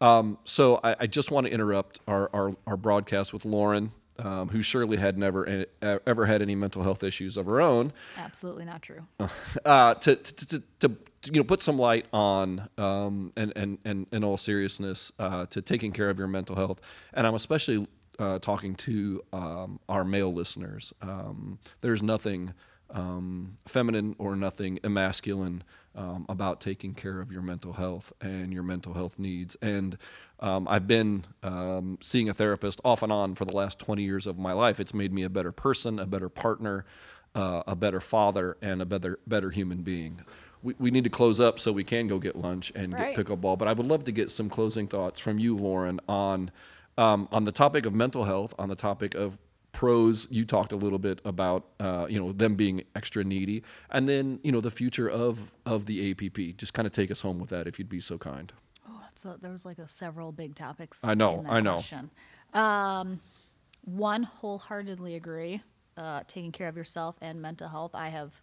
Um, 0.00 0.38
so 0.44 0.80
I, 0.82 0.96
I 1.00 1.06
just 1.06 1.30
want 1.30 1.46
to 1.46 1.52
interrupt 1.52 2.00
our, 2.06 2.30
our, 2.32 2.52
our 2.66 2.76
broadcast 2.76 3.32
with 3.32 3.44
Lauren 3.44 3.92
um, 4.24 4.48
who 4.48 4.62
surely 4.62 4.96
had 4.96 5.18
never 5.18 5.66
uh, 5.82 5.98
ever 6.06 6.26
had 6.26 6.42
any 6.42 6.54
mental 6.54 6.82
health 6.82 7.02
issues 7.02 7.36
of 7.36 7.46
her 7.46 7.60
own, 7.60 7.92
Absolutely 8.16 8.64
not 8.64 8.82
true. 8.82 9.06
uh, 9.64 9.94
to, 9.94 10.16
to, 10.16 10.46
to, 10.46 10.62
to 10.80 10.96
you 11.26 11.40
know 11.40 11.44
put 11.44 11.62
some 11.62 11.78
light 11.78 12.06
on 12.12 12.68
um, 12.78 13.32
and, 13.36 13.52
and 13.56 13.78
and 13.84 14.06
in 14.12 14.24
all 14.24 14.36
seriousness 14.36 15.12
uh, 15.18 15.46
to 15.46 15.62
taking 15.62 15.92
care 15.92 16.10
of 16.10 16.18
your 16.18 16.28
mental 16.28 16.56
health. 16.56 16.80
And 17.14 17.26
I'm 17.26 17.34
especially 17.34 17.86
uh, 18.18 18.38
talking 18.38 18.74
to 18.76 19.22
um, 19.32 19.80
our 19.88 20.04
male 20.04 20.32
listeners. 20.32 20.92
Um, 21.00 21.58
there's 21.80 22.02
nothing 22.02 22.52
um, 22.90 23.56
feminine 23.66 24.16
or 24.18 24.36
nothing 24.36 24.78
emasculine 24.78 25.62
um, 25.94 26.26
about 26.28 26.60
taking 26.60 26.94
care 26.94 27.20
of 27.20 27.32
your 27.32 27.42
mental 27.42 27.72
health 27.72 28.12
and 28.20 28.52
your 28.52 28.62
mental 28.62 28.94
health 28.94 29.18
needs. 29.18 29.56
And 29.60 29.98
um, 30.40 30.66
I've 30.68 30.86
been 30.86 31.24
um, 31.42 31.98
seeing 32.00 32.28
a 32.28 32.34
therapist 32.34 32.80
off 32.84 33.02
and 33.02 33.12
on 33.12 33.34
for 33.34 33.44
the 33.44 33.52
last 33.52 33.78
20 33.78 34.02
years 34.02 34.26
of 34.26 34.38
my 34.38 34.52
life. 34.52 34.80
It's 34.80 34.94
made 34.94 35.12
me 35.12 35.22
a 35.22 35.28
better 35.30 35.52
person, 35.52 35.98
a 35.98 36.06
better 36.06 36.28
partner, 36.28 36.84
uh, 37.34 37.62
a 37.66 37.76
better 37.76 38.00
father, 38.00 38.56
and 38.62 38.80
a 38.82 38.86
better 38.86 39.18
better 39.26 39.50
human 39.50 39.82
being. 39.82 40.20
We, 40.62 40.74
we 40.78 40.90
need 40.90 41.04
to 41.04 41.10
close 41.10 41.40
up 41.40 41.58
so 41.58 41.72
we 41.72 41.84
can 41.84 42.06
go 42.06 42.18
get 42.18 42.36
lunch 42.36 42.72
and 42.74 42.92
Right. 42.92 43.14
get 43.14 43.26
pickleball. 43.26 43.58
But 43.58 43.68
I 43.68 43.72
would 43.72 43.86
love 43.86 44.04
to 44.04 44.12
get 44.12 44.30
some 44.30 44.50
closing 44.50 44.86
thoughts 44.88 45.18
from 45.20 45.38
you, 45.38 45.56
Lauren, 45.56 46.00
on 46.08 46.50
um, 46.98 47.28
on 47.32 47.44
the 47.44 47.52
topic 47.52 47.86
of 47.86 47.94
mental 47.94 48.24
health, 48.24 48.54
on 48.58 48.68
the 48.68 48.74
topic 48.76 49.14
of 49.14 49.38
pros. 49.72 50.26
You 50.30 50.44
talked 50.44 50.72
a 50.72 50.76
little 50.76 50.98
bit 50.98 51.20
about 51.24 51.66
uh, 51.78 52.06
you 52.08 52.18
know 52.18 52.32
them 52.32 52.54
being 52.54 52.84
extra 52.94 53.24
needy, 53.24 53.62
and 53.90 54.08
then 54.08 54.40
you 54.42 54.52
know 54.52 54.60
the 54.60 54.70
future 54.70 55.08
of 55.08 55.52
of 55.66 55.86
the 55.86 56.10
APP. 56.10 56.56
Just 56.56 56.74
kind 56.74 56.86
of 56.86 56.92
take 56.92 57.10
us 57.10 57.20
home 57.20 57.38
with 57.38 57.50
that, 57.50 57.66
if 57.66 57.78
you'd 57.78 57.88
be 57.88 58.00
so 58.00 58.18
kind. 58.18 58.52
So 59.16 59.36
there 59.38 59.50
was 59.50 59.66
like 59.66 59.78
a 59.78 59.86
several 59.86 60.32
big 60.32 60.54
topics. 60.54 61.04
I 61.04 61.12
know, 61.12 61.44
I 61.46 61.60
know. 61.60 61.74
Question. 61.74 62.10
Um, 62.54 63.20
one 63.84 64.22
wholeheartedly 64.22 65.14
agree. 65.14 65.62
Uh, 65.96 66.22
taking 66.26 66.52
care 66.52 66.68
of 66.68 66.76
yourself 66.76 67.16
and 67.20 67.42
mental 67.42 67.68
health. 67.68 67.94
I 67.94 68.08
have, 68.08 68.40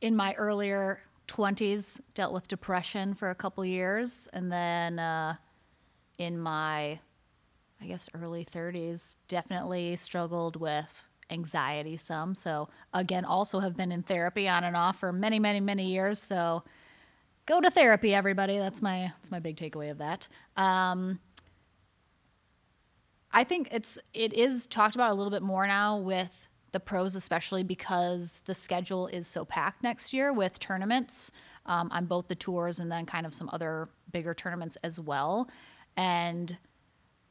in 0.00 0.16
my 0.16 0.34
earlier 0.34 1.00
twenties, 1.28 2.00
dealt 2.14 2.32
with 2.32 2.48
depression 2.48 3.14
for 3.14 3.30
a 3.30 3.36
couple 3.36 3.64
years, 3.64 4.28
and 4.32 4.50
then 4.50 4.98
uh, 4.98 5.36
in 6.18 6.40
my, 6.40 6.98
I 7.80 7.86
guess 7.86 8.08
early 8.14 8.44
thirties, 8.44 9.16
definitely 9.28 9.96
struggled 9.96 10.56
with 10.56 11.08
anxiety 11.30 11.96
some. 11.96 12.34
So 12.34 12.68
again, 12.94 13.24
also 13.24 13.60
have 13.60 13.76
been 13.76 13.92
in 13.92 14.02
therapy 14.02 14.48
on 14.48 14.64
and 14.64 14.76
off 14.76 15.00
for 15.00 15.12
many, 15.12 15.38
many, 15.38 15.60
many 15.60 15.86
years. 15.86 16.18
So 16.18 16.62
go 17.46 17.60
to 17.60 17.70
therapy 17.70 18.12
everybody 18.12 18.58
that's 18.58 18.82
my 18.82 19.12
that's 19.16 19.30
my 19.30 19.38
big 19.38 19.56
takeaway 19.56 19.90
of 19.90 19.98
that 19.98 20.28
um, 20.56 21.18
i 23.32 23.42
think 23.42 23.68
it's 23.70 23.98
it 24.12 24.32
is 24.34 24.66
talked 24.66 24.94
about 24.94 25.10
a 25.10 25.14
little 25.14 25.30
bit 25.30 25.42
more 25.42 25.66
now 25.66 25.96
with 25.96 26.48
the 26.72 26.80
pros 26.80 27.14
especially 27.14 27.62
because 27.62 28.42
the 28.44 28.54
schedule 28.54 29.06
is 29.06 29.26
so 29.26 29.44
packed 29.44 29.82
next 29.82 30.12
year 30.12 30.32
with 30.32 30.58
tournaments 30.58 31.30
um, 31.66 31.88
on 31.92 32.04
both 32.04 32.28
the 32.28 32.34
tours 32.34 32.78
and 32.78 32.92
then 32.92 33.06
kind 33.06 33.24
of 33.24 33.32
some 33.32 33.48
other 33.52 33.88
bigger 34.12 34.34
tournaments 34.34 34.76
as 34.82 35.00
well 35.00 35.48
and 35.96 36.58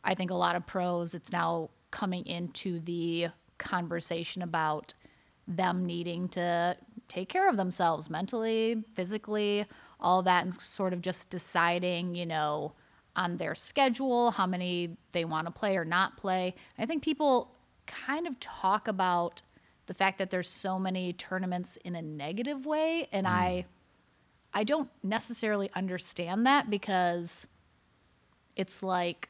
I 0.06 0.14
think 0.14 0.32
a 0.32 0.36
lot 0.36 0.56
of 0.56 0.66
pros, 0.66 1.14
it's 1.14 1.32
now 1.32 1.72
coming 1.92 2.26
into 2.26 2.80
the 2.80 3.28
conversation 3.58 4.42
about 4.42 4.94
them 5.48 5.86
needing 5.86 6.28
to 6.30 6.78
take 7.08 7.30
care 7.30 7.50
of 7.50 7.58
themselves 7.58 8.10
mentally, 8.10 8.84
physically, 8.94 9.66
all 10.00 10.22
that, 10.24 10.44
and 10.44 10.54
sort 10.54 10.94
of 10.94 11.02
just 11.02 11.30
deciding, 11.30 12.16
you 12.16 12.26
know, 12.26 12.74
on 13.16 13.38
their 13.38 13.56
schedule, 13.56 14.32
how 14.32 14.46
many 14.46 14.96
they 15.12 15.26
want 15.26 15.48
to 15.48 15.52
play 15.52 15.78
or 15.78 15.86
not 15.86 16.18
play. 16.18 16.54
I 16.78 16.86
think 16.86 17.04
people 17.04 17.56
kind 17.88 18.28
of 18.28 18.40
talk 18.40 18.88
about 18.88 19.42
the 19.86 19.94
fact 19.94 20.18
that 20.18 20.32
there's 20.32 20.50
so 20.50 20.80
many 20.80 21.14
tournaments 21.14 21.78
in 21.78 21.96
a 21.96 22.02
negative 22.02 22.66
way, 22.66 23.08
and 23.12 23.26
mm. 23.26 23.32
I 23.32 23.66
I 24.54 24.64
don't 24.64 24.90
necessarily 25.04 25.70
understand 25.76 26.46
that 26.46 26.70
because 26.70 27.48
it's 28.56 28.82
like 28.82 29.30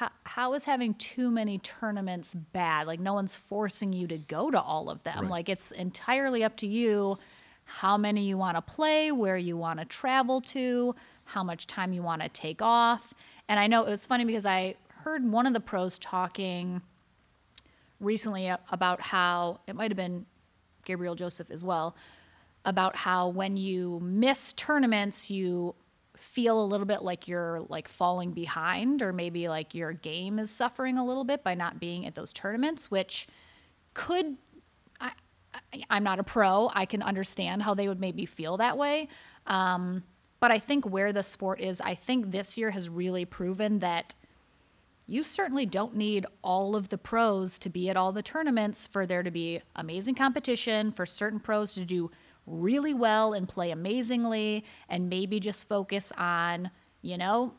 how, 0.00 0.10
how 0.24 0.54
is 0.54 0.64
having 0.64 0.94
too 0.94 1.30
many 1.30 1.58
tournaments 1.58 2.34
bad? 2.34 2.86
Like 2.86 3.00
no 3.00 3.12
one's 3.12 3.36
forcing 3.36 3.92
you 3.92 4.06
to 4.06 4.16
go 4.16 4.50
to 4.50 4.58
all 4.58 4.88
of 4.88 5.02
them. 5.02 5.24
Right. 5.24 5.30
Like 5.30 5.48
it's 5.50 5.72
entirely 5.72 6.42
up 6.42 6.56
to 6.56 6.66
you 6.66 7.18
how 7.64 7.98
many 7.98 8.22
you 8.22 8.38
want 8.38 8.56
to 8.56 8.62
play, 8.62 9.12
where 9.12 9.36
you 9.36 9.58
want 9.58 9.78
to 9.78 9.84
travel 9.84 10.40
to, 10.40 10.94
how 11.24 11.44
much 11.44 11.66
time 11.66 11.92
you 11.92 12.02
want 12.02 12.22
to 12.22 12.30
take 12.30 12.62
off. 12.62 13.12
And 13.46 13.60
I 13.60 13.66
know 13.66 13.84
it 13.84 13.90
was 13.90 14.06
funny 14.06 14.24
because 14.24 14.46
I 14.46 14.74
heard 15.04 15.30
one 15.30 15.46
of 15.46 15.52
the 15.52 15.60
pros 15.60 15.98
talking 15.98 16.80
recently 18.00 18.50
about 18.70 19.02
how 19.02 19.60
it 19.66 19.76
might 19.76 19.90
have 19.90 19.98
been 19.98 20.24
Gabriel 20.86 21.14
Joseph 21.14 21.50
as 21.50 21.62
well 21.62 21.94
about 22.64 22.96
how 22.96 23.28
when 23.28 23.58
you 23.58 24.00
miss 24.02 24.54
tournaments 24.54 25.30
you 25.30 25.74
feel 26.20 26.62
a 26.62 26.66
little 26.66 26.86
bit 26.86 27.02
like 27.02 27.26
you're 27.26 27.64
like 27.68 27.88
falling 27.88 28.32
behind 28.32 29.02
or 29.02 29.12
maybe 29.12 29.48
like 29.48 29.74
your 29.74 29.92
game 29.92 30.38
is 30.38 30.50
suffering 30.50 30.98
a 30.98 31.04
little 31.04 31.24
bit 31.24 31.42
by 31.42 31.54
not 31.54 31.80
being 31.80 32.06
at 32.06 32.14
those 32.14 32.32
tournaments 32.32 32.90
which 32.90 33.26
could 33.94 34.36
I, 35.00 35.12
I'm 35.88 36.04
not 36.04 36.18
a 36.18 36.24
pro. 36.24 36.70
I 36.74 36.84
can 36.84 37.02
understand 37.02 37.62
how 37.62 37.74
they 37.74 37.88
would 37.88 38.00
maybe 38.00 38.26
feel 38.26 38.56
that 38.58 38.76
way. 38.76 39.08
Um, 39.46 40.02
but 40.38 40.50
I 40.50 40.58
think 40.58 40.86
where 40.86 41.12
the 41.12 41.22
sport 41.22 41.60
is, 41.60 41.80
I 41.80 41.94
think 41.94 42.30
this 42.30 42.56
year 42.56 42.70
has 42.70 42.88
really 42.88 43.24
proven 43.24 43.80
that 43.80 44.14
you 45.06 45.22
certainly 45.24 45.66
don't 45.66 45.96
need 45.96 46.24
all 46.42 46.76
of 46.76 46.88
the 46.88 46.96
pros 46.96 47.58
to 47.60 47.68
be 47.68 47.90
at 47.90 47.96
all 47.96 48.12
the 48.12 48.22
tournaments 48.22 48.86
for 48.86 49.06
there 49.06 49.22
to 49.22 49.30
be 49.30 49.60
amazing 49.76 50.14
competition, 50.14 50.92
for 50.92 51.04
certain 51.04 51.40
pros 51.40 51.74
to 51.74 51.84
do 51.84 52.10
really 52.46 52.94
well 52.94 53.32
and 53.32 53.48
play 53.48 53.70
amazingly, 53.70 54.64
and 54.88 55.08
maybe 55.08 55.40
just 55.40 55.68
focus 55.68 56.12
on, 56.16 56.70
you 57.02 57.18
know, 57.18 57.54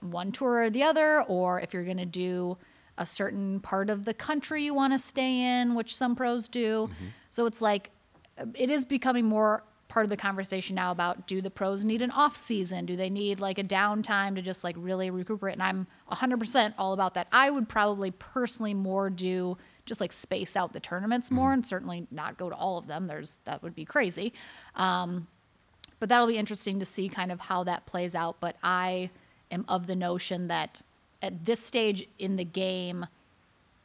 one 0.00 0.32
tour 0.32 0.62
or 0.62 0.70
the 0.70 0.82
other, 0.82 1.22
or 1.22 1.60
if 1.60 1.74
you're 1.74 1.84
going 1.84 1.98
to 1.98 2.06
do 2.06 2.56
a 2.98 3.06
certain 3.06 3.60
part 3.60 3.90
of 3.90 4.04
the 4.04 4.14
country 4.14 4.64
you 4.64 4.74
want 4.74 4.92
to 4.92 4.98
stay 4.98 5.60
in, 5.60 5.74
which 5.74 5.94
some 5.94 6.14
pros 6.14 6.48
do. 6.48 6.88
Mm-hmm. 6.88 7.06
So 7.28 7.46
it's 7.46 7.60
like 7.60 7.90
uh, 8.38 8.46
it 8.58 8.70
is 8.70 8.84
becoming 8.84 9.24
more 9.24 9.64
part 9.88 10.04
of 10.04 10.10
the 10.10 10.16
conversation 10.16 10.74
now 10.76 10.90
about 10.90 11.26
do 11.26 11.40
the 11.40 11.50
pros 11.50 11.84
need 11.84 12.02
an 12.02 12.10
off 12.10 12.36
season? 12.36 12.86
Do 12.86 12.96
they 12.96 13.10
need 13.10 13.40
like 13.40 13.58
a 13.58 13.62
downtime 13.62 14.34
to 14.36 14.42
just 14.42 14.64
like 14.64 14.76
really 14.78 15.10
recuperate? 15.10 15.54
And 15.54 15.62
I'm 15.62 15.86
100% 16.10 16.74
all 16.78 16.92
about 16.92 17.14
that. 17.14 17.28
I 17.30 17.50
would 17.50 17.68
probably 17.68 18.10
personally 18.12 18.74
more 18.74 19.10
do 19.10 19.56
just 19.86 20.00
like 20.00 20.12
space 20.12 20.56
out 20.56 20.72
the 20.72 20.80
tournaments 20.80 21.30
more 21.30 21.52
and 21.52 21.66
certainly 21.66 22.06
not 22.10 22.38
go 22.38 22.48
to 22.48 22.56
all 22.56 22.78
of 22.78 22.86
them. 22.86 23.06
There's 23.06 23.38
that 23.44 23.62
would 23.62 23.74
be 23.74 23.84
crazy. 23.84 24.32
Um, 24.76 25.26
but 26.00 26.08
that'll 26.08 26.26
be 26.26 26.38
interesting 26.38 26.78
to 26.80 26.84
see 26.84 27.08
kind 27.08 27.30
of 27.32 27.40
how 27.40 27.64
that 27.64 27.86
plays 27.86 28.14
out. 28.14 28.36
But 28.40 28.56
I 28.62 29.10
am 29.50 29.64
of 29.68 29.86
the 29.86 29.96
notion 29.96 30.48
that 30.48 30.82
at 31.22 31.44
this 31.44 31.60
stage 31.60 32.06
in 32.18 32.36
the 32.36 32.44
game, 32.44 33.06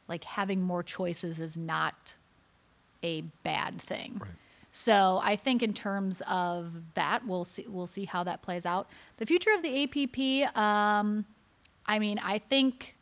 like 0.08 0.24
having 0.24 0.60
more 0.60 0.82
choices 0.82 1.40
is 1.40 1.56
not 1.56 2.16
a 3.02 3.22
bad 3.42 3.80
thing. 3.80 4.20
So 4.72 5.20
I 5.22 5.36
think 5.36 5.62
in 5.62 5.72
terms 5.72 6.22
of 6.28 6.72
that, 6.94 7.26
we'll 7.26 7.44
see 7.44 7.66
we'll 7.68 7.86
see 7.86 8.04
how 8.04 8.24
that 8.24 8.42
plays 8.42 8.66
out. 8.66 8.88
The 9.16 9.26
future 9.26 9.50
of 9.54 9.62
the 9.62 9.82
APP, 9.82 10.56
um, 10.56 11.24
I 11.86 11.98
mean, 11.98 12.20
I 12.22 12.38
think 12.38 12.94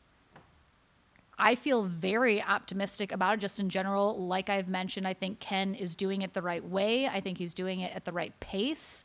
I 1.39 1.55
feel 1.55 1.85
very 1.85 2.43
optimistic 2.43 3.13
about 3.13 3.35
it 3.35 3.41
just 3.41 3.61
in 3.61 3.69
general. 3.69 4.27
Like 4.27 4.51
I've 4.51 4.69
mentioned, 4.69 5.07
I 5.07 5.15
think 5.15 5.39
Ken 5.39 5.75
is 5.75 5.95
doing 5.95 6.23
it 6.23 6.33
the 6.33 6.43
right 6.43 6.65
way. 6.65 7.07
I 7.07 7.21
think 7.21 7.39
he's 7.39 7.55
doing 7.55 7.81
it 7.81 7.95
at 7.95 8.05
the 8.05 8.13
right 8.13 8.39
pace. 8.41 9.05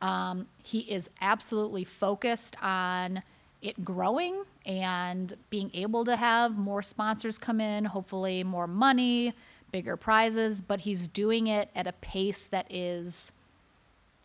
Um, 0.00 0.46
he 0.62 0.80
is 0.80 1.10
absolutely 1.20 1.84
focused 1.84 2.56
on 2.62 3.22
it 3.60 3.84
growing 3.84 4.44
and 4.66 5.32
being 5.50 5.70
able 5.74 6.04
to 6.04 6.14
have 6.14 6.58
more 6.58 6.82
sponsors 6.82 7.38
come 7.38 7.60
in, 7.60 7.86
hopefully 7.86 8.44
more 8.44 8.66
money, 8.66 9.32
bigger 9.72 9.96
prizes, 9.96 10.62
but 10.62 10.80
he's 10.80 11.08
doing 11.08 11.48
it 11.48 11.70
at 11.74 11.86
a 11.86 11.92
pace 11.94 12.44
that 12.46 12.66
is 12.70 13.32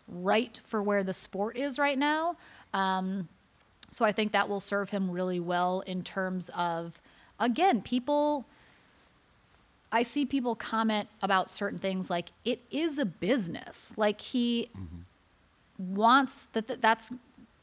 right 0.08 0.60
for 0.66 0.84
where 0.84 1.04
the 1.04 1.14
sport 1.14 1.58
is 1.58 1.80
right 1.80 1.98
now. 1.98 2.36
Um, 2.74 3.28
so 3.90 4.06
I 4.06 4.12
think 4.12 4.34
that 4.34 4.50
will 4.50 4.60
serve 4.60 4.92
him 4.92 5.10
really 5.10 5.40
well 5.40 5.82
in 5.82 6.04
terms 6.04 6.52
of, 6.56 7.02
again, 7.40 7.82
people. 7.82 8.46
I 9.92 10.04
see 10.04 10.26
people 10.26 10.54
comment 10.56 11.10
about 11.24 11.50
certain 11.50 11.80
things 11.80 12.10
like 12.12 12.32
it 12.46 12.62
is 12.70 13.00
a 13.00 13.06
business. 13.06 13.94
Like 13.98 14.22
he 14.22 14.70
wants 15.78 16.46
that 16.54 16.68
that- 16.68 16.82
that's 16.82 17.12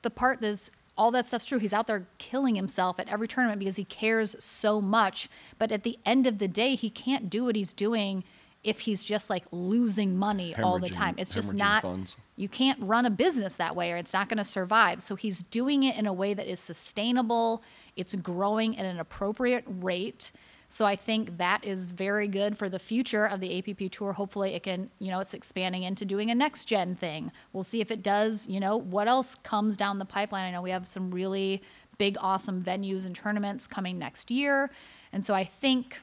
the 0.03 0.11
part 0.11 0.41
that's 0.41 0.71
all 0.99 1.11
that 1.11 1.27
stuff's 1.27 1.45
true. 1.47 1.59
He's 1.59 1.73
out 1.75 1.87
there 1.87 2.07
killing 2.19 2.55
himself 2.55 2.99
at 2.99 3.09
every 3.09 3.29
tournament 3.29 3.59
because 3.59 3.77
he 3.77 3.85
cares 3.85 4.35
so 4.43 4.81
much. 4.81 5.29
But 5.59 5.71
at 5.71 5.83
the 5.83 5.99
end 6.07 6.27
of 6.27 6.39
the 6.39 6.49
day, 6.49 6.75
he 6.75 6.89
can't 6.89 7.29
do 7.29 7.45
what 7.45 7.55
he's 7.55 7.73
doing 7.75 8.25
if 8.67 8.81
he's 8.81 9.05
just 9.05 9.31
like 9.31 9.45
losing 9.53 10.17
money 10.17 10.55
all 10.57 10.79
the 10.81 10.89
time. 10.89 11.15
It's 11.19 11.33
just 11.33 11.55
not 11.55 11.83
funds. 11.83 12.17
you 12.37 12.49
can't 12.49 12.79
run 12.83 13.07
a 13.07 13.11
business 13.11 13.55
that 13.57 13.77
way 13.77 13.93
or 13.93 13.97
it's 13.97 14.13
not 14.13 14.29
going 14.29 14.39
to 14.39 14.45
survive. 14.45 15.01
So 15.01 15.15
he's 15.15 15.39
doing 15.39 15.85
it 15.85 15.97
in 15.97 16.07
a 16.07 16.13
way 16.13 16.35
that 16.35 16.51
is 16.51 16.59
sustainable. 16.59 17.63
It's 17.95 18.15
growing 18.17 18.77
at 18.77 18.85
an 18.85 18.99
appropriate 18.99 19.65
rate. 19.69 20.33
So 20.69 20.85
I 20.85 20.97
think 20.97 21.39
that 21.39 21.65
is 21.65 21.89
very 21.89 22.27
good 22.27 22.59
for 22.59 22.69
the 22.69 22.81
future 22.81 23.25
of 23.25 23.41
the 23.41 23.57
APP 23.59 23.89
tour. 23.93 24.13
Hopefully 24.13 24.55
it 24.55 24.65
can, 24.65 24.91
you 24.99 25.13
know, 25.13 25.21
it's 25.21 25.33
expanding 25.33 25.85
into 25.85 26.05
doing 26.05 26.33
a 26.33 26.35
next 26.35 26.65
gen 26.65 26.97
thing. 26.97 27.31
We'll 27.53 27.63
see 27.63 27.81
if 27.81 27.93
it 27.93 28.03
does, 28.03 28.49
you 28.49 28.59
know, 28.59 28.77
what 28.77 29.07
else 29.07 29.37
comes 29.37 29.77
down 29.77 30.01
the 30.01 30.05
pipeline. 30.05 30.45
I 30.45 30.51
know 30.51 30.61
we 30.63 30.71
have 30.71 30.89
some 30.89 31.13
really 31.13 31.63
big 31.99 32.17
awesome 32.21 32.63
venues 32.63 33.07
and 33.07 33.15
tournaments 33.15 33.69
coming 33.69 33.97
next 33.97 34.29
year. 34.29 34.71
And 35.13 35.25
so 35.25 35.35
I 35.35 35.45
think 35.45 36.01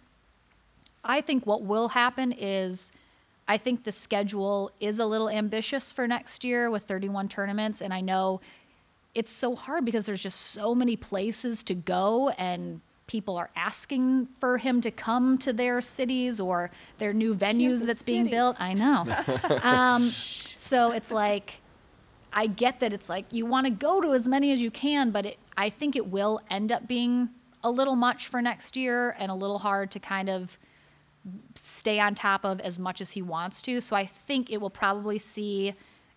I 1.04 1.22
think 1.22 1.46
what 1.46 1.64
will 1.64 1.90
happen 1.90 2.32
is 2.32 2.92
I 3.48 3.58
think 3.58 3.84
the 3.84 3.92
schedule 3.92 4.72
is 4.80 5.00
a 5.00 5.06
little 5.06 5.30
ambitious 5.30 5.92
for 5.92 6.08
next 6.08 6.44
year 6.44 6.70
with 6.70 6.84
31 6.84 7.28
tournaments. 7.28 7.82
And 7.82 7.94
I 7.94 8.02
know 8.02 8.40
it's 9.14 9.32
so 9.32 9.56
hard 9.56 9.86
because 9.86 10.06
there's 10.06 10.24
just 10.24 10.40
so 10.40 10.74
many 10.74 10.96
places 10.96 11.64
to 11.64 11.76
go 11.76 12.30
and 12.30 12.82
people 13.06 13.36
are 13.36 13.50
asking 13.56 14.28
for 14.40 14.58
him 14.58 14.80
to 14.82 14.90
come 14.90 15.38
to 15.38 15.52
their 15.52 15.82
cities 15.82 16.40
or 16.40 16.72
their 17.00 17.14
new 17.14 17.36
venues 17.36 17.68
Kansas 17.68 17.88
that's 17.88 18.04
being 18.04 18.26
City. 18.26 18.36
built. 18.36 18.56
I 18.60 18.74
know. 18.74 19.06
um, 19.64 20.10
so 20.56 20.92
it's 20.92 21.12
like, 21.12 21.60
I 22.32 22.48
get 22.48 22.80
that 22.80 22.94
it's 22.94 23.10
like 23.10 23.26
you 23.32 23.46
want 23.46 23.68
to 23.68 23.72
go 23.72 24.02
to 24.02 24.14
as 24.14 24.28
many 24.28 24.52
as 24.54 24.62
you 24.62 24.72
can, 24.72 25.12
but 25.12 25.26
it, 25.26 25.38
I 25.58 25.70
think 25.70 25.96
it 25.96 26.08
will 26.08 26.40
end 26.50 26.72
up 26.72 26.88
being 26.88 27.30
a 27.64 27.70
little 27.70 27.96
much 27.96 28.28
for 28.28 28.42
next 28.42 28.76
year 28.76 29.16
and 29.20 29.30
a 29.30 29.36
little 29.36 29.60
hard 29.60 29.92
to 29.92 30.00
kind 30.00 30.30
of 30.30 30.58
stay 31.56 32.00
on 32.00 32.16
top 32.16 32.44
of 32.44 32.60
as 32.60 32.80
much 32.80 33.02
as 33.02 33.12
he 33.12 33.22
wants 33.22 33.62
to. 33.64 33.82
So 33.82 33.96
I 33.96 34.06
think 34.06 34.52
it 34.52 34.60
will 34.60 34.70
probably 34.70 35.18
see 35.18 35.74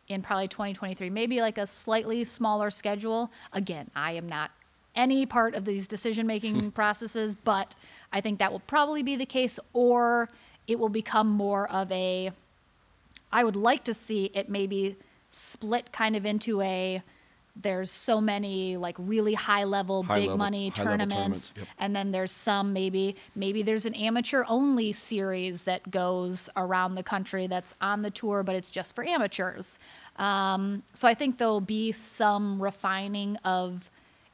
in 0.09 0.23
probably 0.23 0.49
2023 0.49 1.11
maybe 1.11 1.41
like 1.41 1.59
a 1.59 1.67
slightly 1.67 2.25
smaller 2.25 2.71
schedule. 2.71 3.31
Again, 3.53 3.91
I 3.95 4.13
am 4.13 4.29
not 4.29 4.51
any 4.95 5.27
part 5.27 5.55
of 5.55 5.65
these 5.65 5.87
decision 5.87 6.27
making 6.27 6.71
processes, 6.73 7.37
but 7.37 7.77
I 8.13 8.21
think 8.21 8.39
that 8.39 8.51
will 8.51 8.61
probably 8.61 9.03
be 9.03 9.17
the 9.17 9.27
case 9.27 9.59
or 9.73 10.29
it 10.67 10.79
will 10.79 10.89
become 10.89 11.29
more 11.29 11.71
of 11.71 11.91
a 11.93 12.31
I 13.33 13.45
would 13.45 13.57
like 13.57 13.85
to 13.85 13.95
see 13.95 14.31
it 14.35 14.49
maybe 14.49 14.97
split 15.31 15.93
kind 15.93 16.17
of 16.17 16.25
into 16.25 16.63
a 16.63 17.03
there's 17.63 17.91
so 17.91 18.21
many 18.21 18.77
like 18.77 18.95
really 18.99 19.35
high 19.35 19.65
level 19.65 20.03
High 20.03 20.15
big 20.17 20.23
level- 20.29 20.39
money 20.39 20.71
tournaments. 20.71 21.15
tournaments, 21.15 21.55
yep. 21.57 21.67
and 21.79 21.97
then 21.97 22.13
there's 22.13 22.33
some 22.33 22.73
maybe 22.73 23.17
maybe 23.35 23.63
there's 23.63 23.87
an 23.87 23.95
amateur 23.95 24.45
only 24.49 24.93
series 24.93 25.63
that 25.63 25.91
goes 25.91 26.51
around 26.57 26.95
the 26.97 27.03
country 27.03 27.47
that's 27.47 27.75
on 27.81 28.03
the 28.03 28.11
tour 28.11 28.43
but 28.43 28.55
it's 28.55 28.71
just 28.71 28.95
for 28.95 29.05
amateurs. 29.05 29.79
Um, 30.17 30.83
so 30.95 31.07
i 31.09 31.15
think 31.15 31.39
there'll 31.39 31.61
be 31.61 31.93
some 31.93 32.63
refining 32.63 33.37
of 33.45 33.91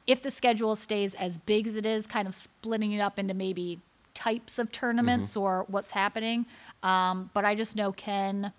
if 0.07 0.23
the 0.23 0.31
schedule 0.31 0.75
stays 0.75 1.15
as 1.15 1.39
big 1.39 1.67
as 1.67 1.77
it 1.77 1.87
is 1.87 2.07
kind 2.07 2.27
of 2.27 2.35
splitting 2.35 2.93
it 2.93 3.01
up 3.01 3.19
into 3.19 3.35
maybe 3.35 3.79
types 4.15 4.59
of 4.59 4.71
tournaments 4.73 5.37
or 5.37 5.65
what's 5.69 5.91
happening. 5.93 6.45
Um, 6.83 7.31
but 7.35 7.45
i 7.45 7.55
just 7.55 7.77
know 7.77 7.93
ken 7.93 8.53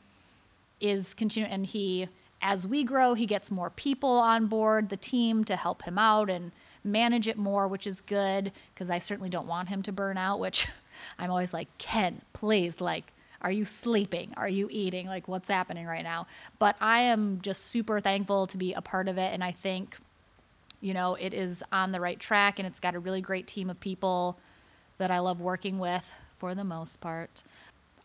is 0.82 1.13
continuing 1.13 1.52
and 1.54 1.65
he 1.65 2.08
as 2.43 2.67
we 2.67 2.84
grow 2.84 3.15
he 3.15 3.25
gets 3.25 3.49
more 3.49 3.71
people 3.71 4.19
on 4.19 4.45
board 4.45 4.89
the 4.89 4.97
team 4.97 5.43
to 5.43 5.56
help 5.56 5.84
him 5.84 5.97
out 5.97 6.29
and 6.29 6.51
manage 6.84 7.27
it 7.27 7.38
more 7.38 7.67
which 7.67 7.88
is 7.88 8.01
good 8.01 8.51
because 8.73 8.89
i 8.89 8.99
certainly 8.99 9.29
don't 9.29 9.47
want 9.47 9.69
him 9.69 9.82
to 9.82 9.91
burn 9.91 10.17
out 10.17 10.39
which 10.39 10.67
i'm 11.17 11.32
always 11.32 11.53
like 11.53 11.75
ken 11.79 12.21
please 12.34 12.79
like 12.79 13.12
are 13.41 13.51
you 13.51 13.65
sleeping? 13.65 14.34
Are 14.38 14.47
you 14.47 14.69
eating? 14.71 15.06
Like 15.06 15.27
what's 15.27 15.49
happening 15.49 15.86
right 15.86 16.03
now? 16.03 16.27
But 16.60 16.77
i 16.79 17.01
am 17.01 17.41
just 17.41 17.65
super 17.65 17.99
thankful 17.99 18.47
to 18.47 18.58
be 18.58 18.71
a 18.71 18.82
part 18.82 19.10
of 19.10 19.17
it 19.17 19.34
and 19.34 19.43
i 19.43 19.51
think 19.51 19.97
you 20.84 20.93
know 20.93 21.15
it 21.15 21.34
is 21.34 21.63
on 21.71 21.91
the 21.91 21.99
right 21.99 22.19
track 22.19 22.60
and 22.60 22.67
it's 22.67 22.79
got 22.79 22.93
a 22.93 22.99
really 22.99 23.21
great 23.21 23.47
team 23.47 23.69
of 23.69 23.79
people 23.79 24.38
that 24.97 25.10
i 25.10 25.17
love 25.19 25.41
working 25.41 25.79
with 25.79 26.13
for 26.38 26.53
the 26.53 26.63
most 26.63 26.99
part 26.99 27.43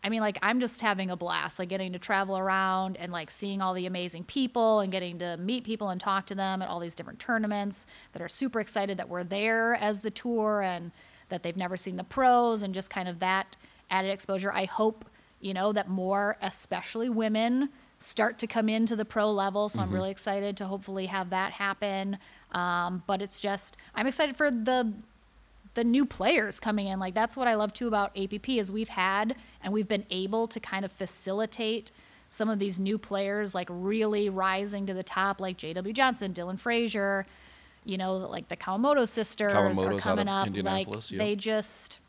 I 0.03 0.09
mean, 0.09 0.21
like, 0.21 0.37
I'm 0.41 0.61
just 0.61 0.79
having 0.81 1.11
a 1.11 1.17
blast, 1.17 1.59
like, 1.59 1.67
getting 1.67 1.91
to 1.91 1.99
travel 1.99 2.37
around 2.37 2.95
and, 2.97 3.11
like, 3.11 3.29
seeing 3.29 3.61
all 3.61 3.73
the 3.73 3.85
amazing 3.85 4.23
people 4.23 4.79
and 4.79 4.91
getting 4.91 5.19
to 5.19 5.35
meet 5.37 5.65
people 5.65 5.89
and 5.89 5.99
talk 5.99 6.25
to 6.27 6.35
them 6.35 6.61
at 6.61 6.69
all 6.69 6.79
these 6.79 6.95
different 6.95 7.19
tournaments 7.19 7.85
that 8.13 8.21
are 8.21 8.29
super 8.29 8.61
excited 8.61 8.97
that 8.97 9.09
we're 9.09 9.25
there 9.25 9.75
as 9.75 9.99
the 9.99 10.11
tour 10.11 10.61
and 10.61 10.91
that 11.27 11.43
they've 11.43 11.57
never 11.57 11.75
seen 11.75 11.97
the 11.97 12.03
pros 12.03 12.61
and 12.61 12.73
just 12.73 12.89
kind 12.89 13.09
of 13.09 13.19
that 13.19 13.57
added 13.89 14.09
exposure. 14.09 14.53
I 14.53 14.65
hope, 14.65 15.03
you 15.41 15.53
know, 15.53 15.73
that 15.73 15.89
more, 15.89 16.37
especially 16.41 17.09
women, 17.09 17.69
start 17.99 18.39
to 18.39 18.47
come 18.47 18.69
into 18.69 18.95
the 18.95 19.03
pro 19.03 19.29
level. 19.29 19.67
So 19.67 19.81
I'm 19.81 19.91
really 19.91 20.11
excited 20.11 20.55
to 20.57 20.65
hopefully 20.65 21.07
have 21.07 21.31
that 21.31 21.51
happen. 21.51 22.17
Um, 22.53 23.03
but 23.05 23.21
it's 23.21 23.39
just, 23.39 23.75
I'm 23.93 24.07
excited 24.07 24.37
for 24.37 24.49
the 24.49 24.93
the 25.79 25.83
new 25.85 26.05
players 26.05 26.59
coming 26.59 26.87
in 26.87 26.99
like 26.99 27.13
that's 27.13 27.37
what 27.37 27.47
i 27.47 27.55
love 27.55 27.71
too 27.71 27.87
about 27.87 28.11
app 28.17 28.49
is 28.49 28.69
we've 28.69 28.89
had 28.89 29.33
and 29.63 29.71
we've 29.71 29.87
been 29.87 30.05
able 30.09 30.45
to 30.45 30.59
kind 30.59 30.83
of 30.83 30.91
facilitate 30.91 31.89
some 32.27 32.49
of 32.49 32.59
these 32.59 32.77
new 32.77 32.97
players 32.97 33.55
like 33.55 33.69
really 33.71 34.27
rising 34.27 34.85
to 34.85 34.93
the 34.93 35.03
top 35.03 35.39
like 35.39 35.57
jw 35.57 35.93
johnson 35.93 36.33
dylan 36.33 36.59
frazier 36.59 37.25
you 37.85 37.97
know 37.97 38.17
like 38.17 38.49
the 38.49 38.57
kawamoto 38.57 39.07
sisters 39.07 39.53
are 39.53 39.69
Kawamoto's 39.69 39.81
of 39.81 40.01
coming 40.01 40.27
up 40.27 40.49
like 40.57 40.89
yep. 40.89 41.03
they 41.11 41.33
just 41.33 41.99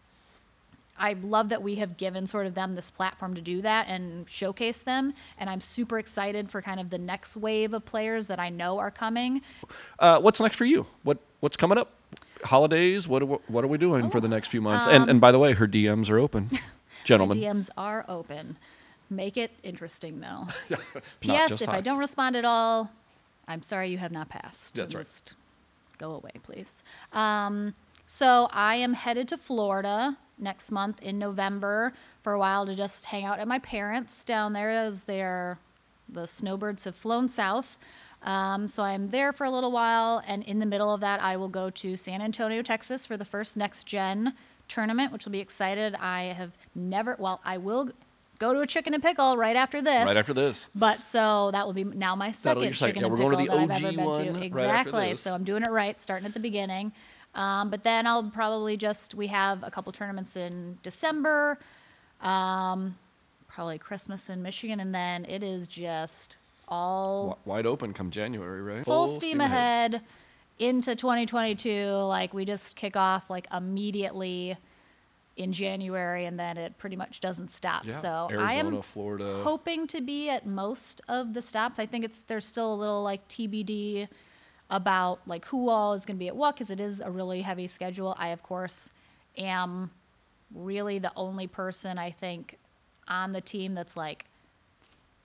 I 0.99 1.15
love 1.23 1.49
that 1.49 1.63
we 1.63 1.77
have 1.77 1.97
given 1.97 2.27
sort 2.27 2.45
of 2.45 2.55
them 2.55 2.75
this 2.75 2.91
platform 2.91 3.35
to 3.35 3.41
do 3.41 3.63
that 3.63 3.89
and 3.89 4.29
showcase 4.29 4.83
them. 4.83 5.15
And 5.39 5.49
I'm 5.49 5.63
super 5.63 5.99
excited 5.99 6.51
for 6.51 6.61
kind 6.61 6.79
of 6.79 6.91
the 6.91 6.99
next 6.99 7.39
wave 7.39 7.73
of 7.73 7.87
players 7.87 8.27
that 8.27 8.39
I 8.39 8.51
know 8.51 8.79
are 8.79 8.91
coming. 8.91 9.41
Uh, 9.99 10.21
what's 10.21 10.43
next 10.43 10.57
for 10.57 10.67
you? 10.67 10.85
What 11.03 11.17
what's 11.41 11.57
coming 11.57 11.79
up? 11.79 11.91
Holidays? 12.45 13.07
What 13.09 13.23
are, 13.23 13.27
we- 13.27 13.39
what 13.49 13.65
are 13.65 13.69
we 13.69 13.79
doing 13.79 14.11
for 14.11 14.21
the 14.21 14.29
next 14.29 14.49
few 14.49 14.61
months? 14.61 14.87
and 14.87 15.05
um, 15.05 15.09
and 15.09 15.21
by 15.21 15.33
the 15.33 15.39
way, 15.39 15.53
her 15.53 15.67
DMs 15.69 16.11
are 16.11 16.19
open, 16.19 16.51
gentlemen. 17.05 17.39
DMs 17.39 17.71
are 17.77 18.05
open. 18.09 18.57
Make 19.09 19.37
it 19.37 19.51
interesting 19.63 20.21
though. 20.21 20.47
P.S. 21.21 21.51
just 21.51 21.63
If 21.63 21.69
I 21.69 21.81
don't 21.81 21.99
respond 21.99 22.37
at 22.37 22.45
all, 22.45 22.91
I'm 23.49 23.63
sorry 23.63 23.89
you 23.91 23.99
have 23.99 24.13
not 24.13 24.29
passed. 24.29 24.77
That's 24.77 24.95
right. 24.95 25.35
Go 25.99 26.13
away, 26.13 26.31
please. 26.43 26.83
Um, 27.13 27.75
so 28.07 28.49
I 28.53 28.77
am 28.77 28.95
headed 28.95 29.29
to 29.29 29.37
Florida 29.37 30.17
next 30.39 30.71
month 30.71 31.03
in 31.03 31.19
November 31.19 31.93
for 32.21 32.33
a 32.33 32.39
while 32.39 32.65
to 32.67 32.75
just 32.75 33.07
hang 33.07 33.25
out 33.25 33.39
at 33.39 33.47
my 33.49 33.59
parents 33.59 34.25
down 34.25 34.53
there 34.53 34.71
as 34.71 35.05
they're 35.05 35.59
the 36.09 36.27
snowbirds 36.27 36.85
have 36.85 36.95
flown 36.97 37.29
south. 37.29 37.79
Um, 38.23 38.69
so 38.69 38.83
I'm 38.83 39.11
there 39.11 39.33
for 39.33 39.45
a 39.45 39.51
little 39.51 39.73
while, 39.73 40.23
and 40.27 40.43
in 40.45 40.59
the 40.59 40.67
middle 40.67 40.93
of 40.93 41.01
that, 41.01 41.23
I 41.23 41.37
will 41.37 41.49
go 41.49 41.71
to 41.71 41.97
San 41.97 42.21
Antonio, 42.21 42.63
Texas 42.63 43.07
for 43.07 43.17
the 43.17 43.25
first 43.25 43.57
Next 43.57 43.85
Gen 43.85 44.35
tournament, 44.69 45.13
which 45.13 45.25
will 45.25 45.33
be 45.33 45.41
excited. 45.41 45.95
I 45.95 46.25
have 46.25 46.57
never, 46.75 47.17
well, 47.19 47.41
I 47.45 47.57
will 47.57 47.91
go 48.39 48.53
to 48.53 48.61
a 48.61 48.67
chicken 48.67 48.95
and 48.95 49.03
pickle 49.03 49.37
right 49.37 49.57
after 49.57 49.81
this. 49.81 50.07
Right 50.07 50.17
after 50.17 50.35
this. 50.35 50.69
But 50.75 51.05
so 51.05 51.51
that 51.53 51.67
will 51.67 51.75
be 51.75 51.85
now 51.85 52.15
my 52.17 52.33
second 52.33 52.73
chicken 52.73 53.03
Yeah, 53.03 53.09
and 53.09 53.13
we're 53.13 53.19
going 53.19 53.47
to 53.47 53.53
pickle 53.53 53.59
the 53.61 53.67
that 53.67 53.77
I've 53.77 53.83
OG 53.83 53.85
ever 53.85 53.97
been 53.97 54.05
one 54.05 54.25
to. 54.25 54.33
right 54.33 54.43
Exactly. 54.43 55.15
So 55.15 55.35
I'm 55.35 55.45
doing 55.45 55.63
it 55.63 55.71
right, 55.71 55.99
starting 56.01 56.27
at 56.27 56.35
the 56.35 56.41
beginning. 56.41 56.93
Um, 57.35 57.71
but 57.71 57.85
then 57.85 58.07
I'll 58.07 58.25
probably 58.31 58.77
just 58.77 59.15
we 59.15 59.29
have 59.29 59.63
a 59.63 59.71
couple 59.71 59.93
tournaments 59.93 60.37
in 60.37 60.79
December, 60.83 61.59
um, 62.21 62.97
probably 63.47 63.79
Christmas 63.79 64.29
in 64.29 64.43
Michigan, 64.43 64.81
and 64.81 64.93
then 64.95 65.25
it 65.27 65.43
is 65.43 65.69
just 65.69 66.39
all 66.71 67.39
Wi- 67.45 67.57
Wide 67.57 67.67
open 67.67 67.93
come 67.93 68.11
January, 68.11 68.63
right? 68.63 68.85
full, 68.85 69.07
steam, 69.07 69.41
ahead. 69.41 70.03
into 70.59 70.95
2022. 70.95 71.87
Like 71.87 72.33
we 72.35 72.45
just 72.45 72.77
kick 72.77 72.97
off 72.97 73.29
like 73.31 73.47
immediately 73.53 74.57
in 75.37 75.53
January, 75.53 76.27
and 76.27 76.39
then 76.39 76.59
it 76.59 76.77
pretty 76.77 76.97
much 76.97 77.21
doesn't 77.21 77.51
stop. 77.51 77.85
Yeah. 77.87 77.93
So 77.93 78.29
I 78.39 78.55
am 78.55 78.83
Florida. 78.83 79.41
hoping 79.43 79.87
to 79.89 80.01
be 80.01 80.29
at 80.29 80.47
most 80.47 81.01
of 81.09 81.33
the 81.33 81.41
stops. 81.43 81.79
I 81.79 81.87
think 81.87 82.05
it's 82.05 82.23
there's 82.25 82.45
still 82.45 82.73
a 82.73 82.77
little 82.77 83.03
like 83.03 83.27
TBD 83.29 84.09
about 84.69 85.21
like 85.27 85.47
who 85.47 85.69
all 85.69 85.95
is 85.95 86.05
going 86.05 86.17
to 86.17 86.19
be 86.19 86.29
at 86.29 86.37
what 86.37 86.55
because 86.55 86.71
it 86.71 86.81
is 86.81 87.01
a 87.01 87.11
really 87.11 87.43
heavy 87.43 87.67
schedule. 87.67 88.15
I 88.19 88.29
of 88.29 88.43
course 88.43 88.93
am 89.39 89.91
really 90.55 90.99
the 90.99 91.13
only 91.17 91.47
person 91.47 91.99
I 91.99 92.11
think 92.11 92.59
on 93.09 93.33
the 93.33 93.41
team 93.41 93.75
that's 93.75 93.97
like 93.97 94.27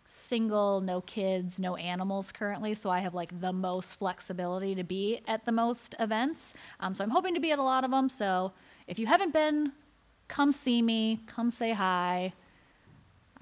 single, 0.06 0.82
no 0.82 1.02
kids, 1.02 1.60
no 1.60 1.76
animals 1.76 2.32
currently. 2.32 2.74
So 2.76 2.90
I 2.90 3.00
have 3.00 3.14
like 3.14 3.40
the 3.42 3.52
most 3.52 3.96
flexibility 4.00 4.76
to 4.76 4.84
be 4.84 5.20
at 5.28 5.46
the 5.46 5.52
most 5.52 5.96
events. 6.00 6.56
Um, 6.80 6.94
so 6.96 7.04
I'm 7.04 7.10
hoping 7.10 7.34
to 7.34 7.40
be 7.40 7.52
at 7.52 7.60
a 7.60 7.64
lot 7.64 7.84
of 7.84 7.92
them. 7.92 8.08
So 8.10 8.54
if 8.88 9.00
you 9.00 9.08
haven't 9.08 9.34
been, 9.34 9.72
come 10.28 10.52
see 10.52 10.82
me, 10.82 11.22
come 11.28 11.50
say 11.50 11.72
hi. 11.72 12.34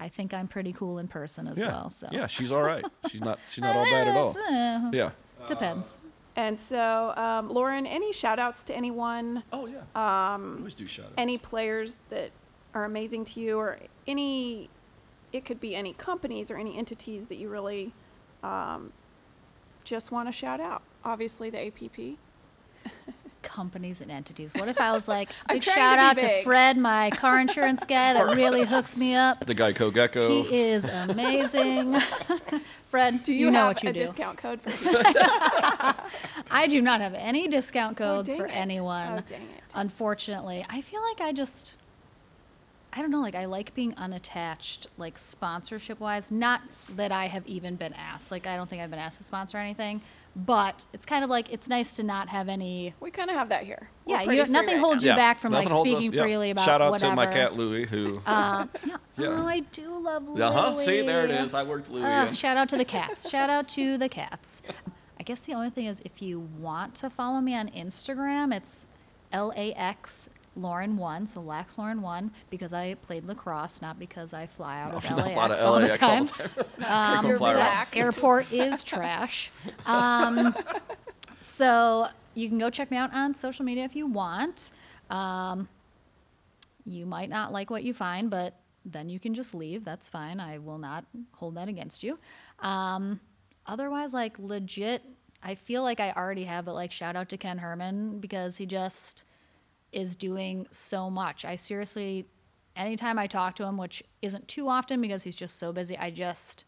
I 0.00 0.08
think 0.08 0.34
I'm 0.34 0.48
pretty 0.48 0.72
cool 0.72 0.98
in 0.98 1.06
person 1.06 1.46
as 1.48 1.58
yeah. 1.58 1.66
well. 1.68 1.90
So 1.90 2.08
Yeah, 2.10 2.26
she's 2.26 2.50
all 2.50 2.62
right. 2.62 2.84
She's 3.08 3.20
not 3.20 3.38
she's 3.48 3.62
not 3.62 3.76
all 3.76 3.84
bad 3.84 4.08
at 4.08 4.16
all. 4.16 4.36
Uh, 4.36 4.90
Yeah. 4.92 5.10
depends. 5.46 5.98
And 6.36 6.58
so, 6.58 7.12
um, 7.16 7.48
Lauren, 7.48 7.86
any 7.86 8.12
shout 8.12 8.40
outs 8.40 8.64
to 8.64 8.74
anyone, 8.74 9.44
Oh 9.52 9.66
yeah. 9.66 9.82
Um 9.94 10.56
always 10.58 10.74
do 10.74 10.84
shout 10.86 11.06
outs. 11.06 11.14
any 11.16 11.38
players 11.38 12.00
that 12.10 12.30
are 12.74 12.84
amazing 12.84 13.24
to 13.26 13.40
you, 13.40 13.56
or 13.56 13.78
any, 14.08 14.68
it 15.34 15.44
could 15.44 15.58
be 15.60 15.74
any 15.74 15.92
companies 15.92 16.48
or 16.50 16.56
any 16.56 16.78
entities 16.78 17.26
that 17.26 17.34
you 17.36 17.48
really 17.48 17.92
um, 18.44 18.92
just 19.82 20.12
want 20.12 20.28
to 20.28 20.32
shout 20.32 20.60
out. 20.60 20.82
Obviously, 21.04 21.50
the 21.50 21.66
APP. 21.66 22.16
companies 23.42 24.00
and 24.00 24.10
entities. 24.10 24.54
What 24.54 24.68
if 24.68 24.80
I 24.80 24.92
was 24.92 25.08
like, 25.08 25.28
I'm 25.48 25.56
big 25.56 25.62
trying 25.64 25.74
to 25.74 25.80
shout 25.80 26.16
be 26.18 26.24
out 26.24 26.30
to. 26.30 26.42
Fred, 26.44 26.78
my 26.78 27.10
car 27.10 27.38
insurance 27.40 27.84
guy 27.84 28.12
that 28.14 28.36
really 28.36 28.64
hooks 28.64 28.96
me 28.96 29.16
up. 29.16 29.44
The 29.44 29.54
Geico 29.56 29.92
Gecko. 29.92 30.28
He 30.44 30.60
is 30.70 30.84
amazing. 30.84 31.94
Fred, 32.88 33.24
Do 33.24 33.32
you, 33.34 33.46
you, 33.46 33.50
know 33.50 33.58
have 33.66 33.68
what 33.68 33.82
you 33.82 33.90
a 33.90 33.92
do. 33.92 34.00
discount 34.00 34.38
code 34.38 34.60
for 34.60 34.70
you? 34.88 35.02
I 36.50 36.68
do 36.68 36.80
not 36.80 37.00
have 37.00 37.14
any 37.14 37.48
discount 37.48 38.00
Oh, 38.00 38.04
codes 38.04 38.28
dang 38.28 38.38
for 38.38 38.46
it. 38.46 38.52
anyone. 38.56 39.18
Oh, 39.18 39.22
dang 39.28 39.42
it. 39.42 39.48
Unfortunately, 39.74 40.64
I 40.70 40.80
feel 40.80 41.02
like 41.02 41.20
I 41.20 41.32
just 41.32 41.76
I 42.96 43.00
don't 43.02 43.10
know, 43.10 43.20
like 43.20 43.34
I 43.34 43.46
like 43.46 43.74
being 43.74 43.92
unattached, 43.96 44.86
like 44.98 45.18
sponsorship 45.18 45.98
wise. 45.98 46.30
Not 46.30 46.60
that 46.96 47.10
I 47.10 47.26
have 47.26 47.44
even 47.46 47.74
been 47.76 47.92
asked. 47.94 48.30
Like 48.30 48.46
I 48.46 48.56
don't 48.56 48.70
think 48.70 48.82
I've 48.82 48.90
been 48.90 49.00
asked 49.00 49.18
to 49.18 49.24
sponsor 49.24 49.58
anything, 49.58 50.00
but 50.36 50.86
it's 50.92 51.04
kind 51.04 51.24
of 51.24 51.30
like 51.30 51.52
it's 51.52 51.68
nice 51.68 51.96
to 51.96 52.04
not 52.04 52.28
have 52.28 52.48
any 52.48 52.94
We 53.00 53.10
kind 53.10 53.30
of 53.30 53.36
have 53.36 53.48
that 53.48 53.64
here. 53.64 53.88
We're 54.06 54.12
yeah, 54.16 54.22
you 54.30 54.36
don't, 54.36 54.50
nothing 54.50 54.74
right 54.74 54.78
holds 54.78 55.02
now. 55.04 55.10
you 55.12 55.16
back 55.16 55.38
from 55.40 55.52
like 55.52 55.64
Nothing 55.64 55.74
holds 55.74 55.90
us- 55.90 55.96
speaking 55.98 56.12
yeah. 56.16 56.22
freely 56.22 56.50
about 56.50 56.64
Shout 56.64 56.80
out 56.82 56.92
whatever. 56.92 57.12
to 57.12 57.16
my 57.16 57.26
cat 57.26 57.56
Louie, 57.56 57.84
who. 57.84 58.20
Uh, 58.26 58.66
yeah. 58.86 58.96
Yeah. 59.16 59.26
Oh, 59.28 59.46
I 59.46 59.60
do 59.60 59.96
love 59.98 60.28
Louie. 60.28 60.42
uh 60.42 60.50
huh. 60.50 60.74
See, 60.74 61.00
there 61.02 61.24
it 61.24 61.30
is. 61.30 61.54
I 61.54 61.62
worked 61.62 61.88
Louie. 61.90 62.02
Uh, 62.04 62.32
shout 62.32 62.56
out 62.56 62.68
to 62.70 62.76
the 62.76 62.84
cats. 62.96 63.28
shout 63.30 63.48
out 63.50 63.68
to 63.70 63.96
the 63.98 64.08
cats. 64.08 64.60
I 65.20 65.22
guess 65.22 65.40
the 65.40 65.54
only 65.54 65.70
thing 65.70 65.86
is 65.86 66.00
if 66.04 66.20
you 66.20 66.40
want 66.58 66.94
to 66.96 67.10
follow 67.10 67.40
me 67.40 67.54
on 67.54 67.68
Instagram, 67.70 68.52
it's 68.54 68.86
L 69.32 69.52
A 69.56 69.72
X 69.74 70.28
Lauren 70.56 70.96
won, 70.96 71.26
so 71.26 71.40
Lax 71.40 71.78
Lauren 71.78 72.00
won 72.00 72.30
because 72.50 72.72
I 72.72 72.94
played 72.94 73.24
lacrosse, 73.24 73.82
not 73.82 73.98
because 73.98 74.32
I 74.32 74.46
fly 74.46 74.80
out 74.80 74.94
of 74.94 75.10
Not 75.10 75.26
a 75.26 75.30
lot 75.30 75.50
of 75.50 75.58
LAX 75.58 75.62
all 75.62 75.74
the 75.74 75.80
LAX 75.80 76.02
all 76.02 76.08
time. 76.08 76.26
the 76.26 76.32
time. 76.32 76.50
Um, 77.20 77.26
You're 77.26 77.38
fly 77.38 77.86
Airport 77.94 78.52
is 78.52 78.84
trash. 78.84 79.50
Um, 79.86 80.54
so 81.40 82.06
you 82.34 82.48
can 82.48 82.58
go 82.58 82.70
check 82.70 82.90
me 82.90 82.96
out 82.96 83.12
on 83.14 83.34
social 83.34 83.64
media 83.64 83.84
if 83.84 83.96
you 83.96 84.06
want. 84.06 84.72
Um, 85.10 85.68
you 86.84 87.06
might 87.06 87.30
not 87.30 87.52
like 87.52 87.70
what 87.70 87.82
you 87.82 87.94
find, 87.94 88.30
but 88.30 88.54
then 88.84 89.08
you 89.08 89.18
can 89.18 89.34
just 89.34 89.54
leave. 89.54 89.84
That's 89.84 90.08
fine. 90.08 90.40
I 90.40 90.58
will 90.58 90.78
not 90.78 91.04
hold 91.32 91.54
that 91.56 91.68
against 91.68 92.04
you. 92.04 92.18
Um, 92.60 93.20
otherwise, 93.66 94.12
like 94.12 94.38
legit, 94.38 95.02
I 95.42 95.54
feel 95.54 95.82
like 95.82 96.00
I 96.00 96.12
already 96.12 96.44
have, 96.44 96.64
but 96.66 96.74
like 96.74 96.92
shout 96.92 97.16
out 97.16 97.28
to 97.30 97.36
Ken 97.36 97.58
Herman 97.58 98.20
because 98.20 98.56
he 98.58 98.66
just 98.66 99.24
is 99.94 100.16
doing 100.16 100.66
so 100.70 101.08
much. 101.08 101.44
I 101.44 101.56
seriously, 101.56 102.26
anytime 102.76 103.18
I 103.18 103.26
talk 103.26 103.56
to 103.56 103.64
him, 103.64 103.76
which 103.76 104.02
isn't 104.22 104.48
too 104.48 104.68
often 104.68 105.00
because 105.00 105.22
he's 105.22 105.36
just 105.36 105.58
so 105.58 105.72
busy, 105.72 105.96
I 105.96 106.10
just, 106.10 106.64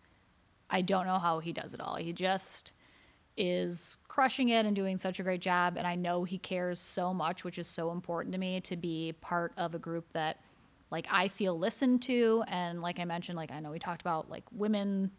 I 0.70 0.80
don't 0.80 1.06
know 1.06 1.18
how 1.18 1.40
he 1.40 1.52
does 1.52 1.74
it 1.74 1.80
all. 1.80 1.96
He 1.96 2.12
just 2.12 2.72
is 3.36 3.96
crushing 4.08 4.48
it 4.48 4.64
and 4.64 4.74
doing 4.74 4.96
such 4.96 5.20
a 5.20 5.22
great 5.22 5.40
job. 5.40 5.76
And 5.76 5.86
I 5.86 5.94
know 5.94 6.24
he 6.24 6.38
cares 6.38 6.78
so 6.78 7.12
much, 7.12 7.44
which 7.44 7.58
is 7.58 7.68
so 7.68 7.90
important 7.90 8.32
to 8.32 8.38
me 8.38 8.60
to 8.62 8.76
be 8.76 9.12
part 9.20 9.52
of 9.56 9.74
a 9.74 9.78
group 9.78 10.12
that 10.12 10.40
like 10.90 11.06
I 11.10 11.28
feel 11.28 11.58
listened 11.58 12.02
to. 12.02 12.44
And 12.48 12.80
like 12.80 12.98
I 12.98 13.04
mentioned, 13.04 13.36
like 13.36 13.50
I 13.50 13.60
know 13.60 13.72
we 13.72 13.78
talked 13.78 14.00
about 14.00 14.30
like 14.30 14.44
women 14.52 15.10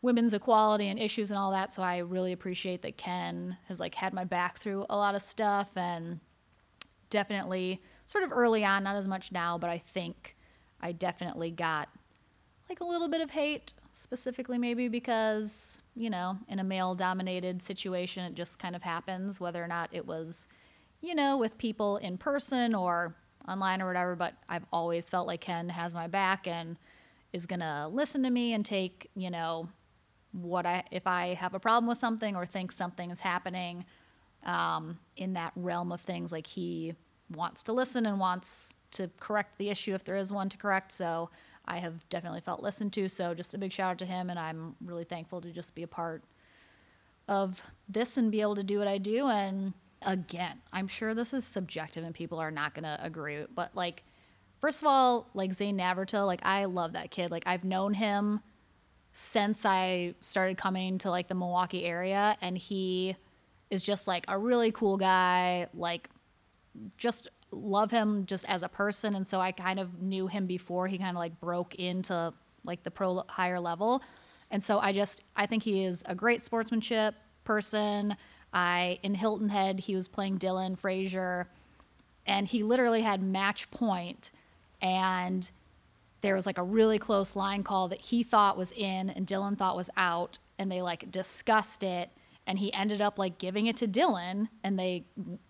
women's 0.00 0.32
equality 0.32 0.88
and 0.88 0.98
issues 0.98 1.30
and 1.32 1.38
all 1.38 1.50
that. 1.50 1.72
So 1.72 1.82
I 1.82 1.98
really 1.98 2.32
appreciate 2.32 2.82
that 2.82 2.96
Ken 2.96 3.56
has 3.66 3.80
like 3.80 3.94
had 3.94 4.12
my 4.12 4.24
back 4.24 4.58
through 4.58 4.86
a 4.88 4.96
lot 4.96 5.16
of 5.16 5.22
stuff 5.22 5.76
and 5.76 6.20
definitely 7.10 7.80
sort 8.06 8.24
of 8.24 8.32
early 8.32 8.64
on, 8.64 8.84
not 8.84 8.96
as 8.96 9.08
much 9.08 9.32
now, 9.32 9.58
but 9.58 9.70
I 9.70 9.78
think 9.78 10.36
I 10.80 10.92
definitely 10.92 11.50
got 11.50 11.88
like 12.68 12.80
a 12.80 12.84
little 12.84 13.08
bit 13.08 13.20
of 13.20 13.30
hate, 13.30 13.72
specifically 13.92 14.58
maybe 14.58 14.88
because, 14.88 15.82
you 15.94 16.10
know, 16.10 16.36
in 16.48 16.58
a 16.58 16.64
male 16.64 16.94
dominated 16.94 17.62
situation, 17.62 18.24
it 18.24 18.34
just 18.34 18.58
kind 18.58 18.76
of 18.76 18.82
happens, 18.82 19.40
whether 19.40 19.62
or 19.62 19.66
not 19.66 19.88
it 19.92 20.06
was, 20.06 20.48
you 21.00 21.14
know, 21.14 21.38
with 21.38 21.56
people 21.58 21.96
in 21.98 22.18
person 22.18 22.74
or 22.74 23.14
online 23.48 23.80
or 23.80 23.86
whatever. 23.86 24.14
But 24.14 24.34
I've 24.48 24.66
always 24.72 25.08
felt 25.08 25.26
like 25.26 25.40
Ken 25.40 25.70
has 25.70 25.94
my 25.94 26.06
back 26.06 26.46
and 26.46 26.76
is 27.32 27.46
going 27.46 27.60
to 27.60 27.88
listen 27.90 28.22
to 28.22 28.30
me 28.30 28.52
and 28.52 28.64
take, 28.64 29.10
you 29.14 29.30
know, 29.30 29.68
what 30.32 30.66
I, 30.66 30.84
if 30.90 31.06
I 31.06 31.34
have 31.34 31.54
a 31.54 31.60
problem 31.60 31.88
with 31.88 31.98
something 31.98 32.36
or 32.36 32.44
think 32.44 32.70
something 32.70 33.10
is 33.10 33.20
happening 33.20 33.86
um, 34.44 34.98
in 35.16 35.34
that 35.34 35.52
realm 35.56 35.92
of 35.92 36.00
things, 36.00 36.32
like 36.32 36.46
he 36.46 36.94
wants 37.34 37.62
to 37.64 37.72
listen 37.72 38.06
and 38.06 38.18
wants 38.18 38.74
to 38.90 39.10
correct 39.20 39.58
the 39.58 39.68
issue 39.68 39.94
if 39.94 40.04
there 40.04 40.16
is 40.16 40.32
one 40.32 40.48
to 40.48 40.56
correct. 40.56 40.92
So 40.92 41.30
I 41.66 41.78
have 41.78 42.08
definitely 42.08 42.40
felt 42.40 42.62
listened 42.62 42.92
to. 42.94 43.08
So 43.08 43.34
just 43.34 43.54
a 43.54 43.58
big 43.58 43.72
shout 43.72 43.92
out 43.92 43.98
to 43.98 44.06
him, 44.06 44.30
and 44.30 44.38
I'm 44.38 44.74
really 44.84 45.04
thankful 45.04 45.40
to 45.42 45.50
just 45.50 45.74
be 45.74 45.82
a 45.82 45.88
part 45.88 46.24
of 47.28 47.62
this 47.88 48.16
and 48.16 48.32
be 48.32 48.40
able 48.40 48.54
to 48.54 48.62
do 48.62 48.78
what 48.78 48.88
I 48.88 48.96
do. 48.98 49.26
And 49.26 49.74
again, 50.02 50.60
I'm 50.72 50.88
sure 50.88 51.12
this 51.12 51.34
is 51.34 51.44
subjective 51.44 52.04
and 52.04 52.14
people 52.14 52.38
are 52.38 52.50
not 52.50 52.74
going 52.74 52.84
to 52.84 52.98
agree, 53.02 53.44
but 53.54 53.74
like, 53.74 54.02
first 54.60 54.80
of 54.80 54.88
all, 54.88 55.28
like 55.34 55.52
Zane 55.52 55.76
Navratil, 55.76 56.26
like 56.26 56.40
I 56.44 56.64
love 56.64 56.94
that 56.94 57.10
kid. 57.10 57.30
Like 57.30 57.42
I've 57.46 57.64
known 57.64 57.92
him 57.92 58.40
since 59.12 59.66
I 59.66 60.14
started 60.20 60.56
coming 60.56 60.98
to 60.98 61.10
like 61.10 61.28
the 61.28 61.34
Milwaukee 61.34 61.84
area, 61.84 62.36
and 62.40 62.56
he 62.56 63.16
is 63.70 63.82
just 63.82 64.06
like 64.06 64.24
a 64.28 64.38
really 64.38 64.72
cool 64.72 64.96
guy. 64.96 65.66
Like, 65.74 66.08
just 66.96 67.28
love 67.50 67.90
him 67.90 68.26
just 68.26 68.44
as 68.48 68.62
a 68.62 68.68
person. 68.68 69.14
And 69.14 69.26
so 69.26 69.40
I 69.40 69.52
kind 69.52 69.78
of 69.78 70.02
knew 70.02 70.26
him 70.26 70.46
before 70.46 70.86
he 70.86 70.98
kind 70.98 71.16
of 71.16 71.20
like 71.20 71.38
broke 71.40 71.74
into 71.76 72.32
like 72.64 72.82
the 72.82 72.90
pro 72.90 73.24
higher 73.28 73.60
level. 73.60 74.02
And 74.50 74.62
so 74.62 74.78
I 74.78 74.92
just, 74.92 75.24
I 75.36 75.46
think 75.46 75.62
he 75.62 75.84
is 75.84 76.02
a 76.06 76.14
great 76.14 76.40
sportsmanship 76.40 77.14
person. 77.44 78.16
I, 78.52 78.98
in 79.02 79.14
Hilton 79.14 79.48
Head, 79.48 79.80
he 79.80 79.94
was 79.94 80.08
playing 80.08 80.38
Dylan 80.38 80.78
Frazier 80.78 81.46
and 82.26 82.46
he 82.46 82.62
literally 82.62 83.02
had 83.02 83.22
match 83.22 83.70
point 83.70 84.30
and 84.80 85.50
there 86.20 86.34
was 86.34 86.46
like 86.46 86.58
a 86.58 86.62
really 86.62 86.98
close 86.98 87.36
line 87.36 87.62
call 87.62 87.88
that 87.88 88.00
he 88.00 88.22
thought 88.22 88.56
was 88.56 88.72
in 88.72 89.10
and 89.10 89.26
Dylan 89.26 89.56
thought 89.56 89.76
was 89.76 89.90
out 89.96 90.38
and 90.58 90.70
they 90.70 90.82
like 90.82 91.10
discussed 91.10 91.82
it 91.82 92.10
and 92.48 92.58
he 92.58 92.72
ended 92.72 93.00
up 93.00 93.16
like 93.16 93.38
giving 93.38 93.66
it 93.68 93.76
to 93.76 93.86
Dylan 93.86 94.48
and 94.64 94.76
they 94.76 95.04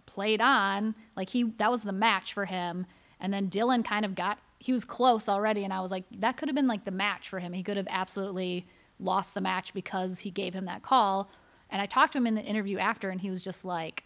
played 0.05 0.43
on 0.43 0.95
like 1.17 1.31
he 1.31 1.45
that 1.57 1.71
was 1.71 1.83
the 1.83 1.93
match 1.93 2.35
for 2.35 2.45
him 2.45 2.85
and 3.21 3.33
then 3.33 3.49
Dylan 3.49 3.83
kind 3.83 4.05
of 4.05 4.15
got 4.15 4.39
he 4.59 4.73
was 4.73 4.85
close 4.85 5.29
already 5.29 5.65
and 5.65 5.73
I 5.73 5.81
was 5.81 5.91
like 5.91 6.05
that 6.19 6.37
could 6.37 6.49
have 6.49 6.57
been 6.57 6.67
like 6.67 6.85
the 6.85 6.91
match 6.91 7.29
for 7.29 7.39
him 7.39 7.55
he 7.55 7.63
could 7.63 7.79
have 7.79 7.89
absolutely 7.89 8.67
lost 9.01 9.33
the 9.33 9.41
match 9.41 9.73
because 9.73 10.19
he 10.21 10.31
gave 10.31 10.53
him 10.53 10.67
that 10.67 10.83
call 10.83 11.31
and 11.71 11.81
I 11.81 11.87
talked 11.87 12.13
to 12.13 12.19
him 12.19 12.27
in 12.27 12.35
the 12.35 12.43
interview 12.43 12.79
after 12.79 13.09
and 13.09 13.21
he 13.21 13.31
was 13.31 13.41
just 13.41 13.65
like 13.65 14.05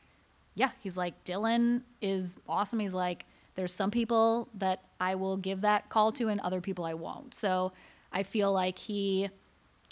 yeah, 0.54 0.70
he's 0.80 0.96
like, 0.96 1.24
Dylan 1.24 1.82
is 2.00 2.36
awesome. 2.48 2.78
He's 2.78 2.94
like, 2.94 3.24
there's 3.54 3.74
some 3.74 3.90
people 3.90 4.48
that 4.54 4.82
I 5.00 5.14
will 5.14 5.36
give 5.36 5.62
that 5.62 5.88
call 5.88 6.12
to 6.12 6.28
and 6.28 6.40
other 6.40 6.60
people 6.60 6.84
I 6.84 6.94
won't. 6.94 7.34
So 7.34 7.72
I 8.12 8.22
feel 8.22 8.52
like 8.52 8.78
he 8.78 9.30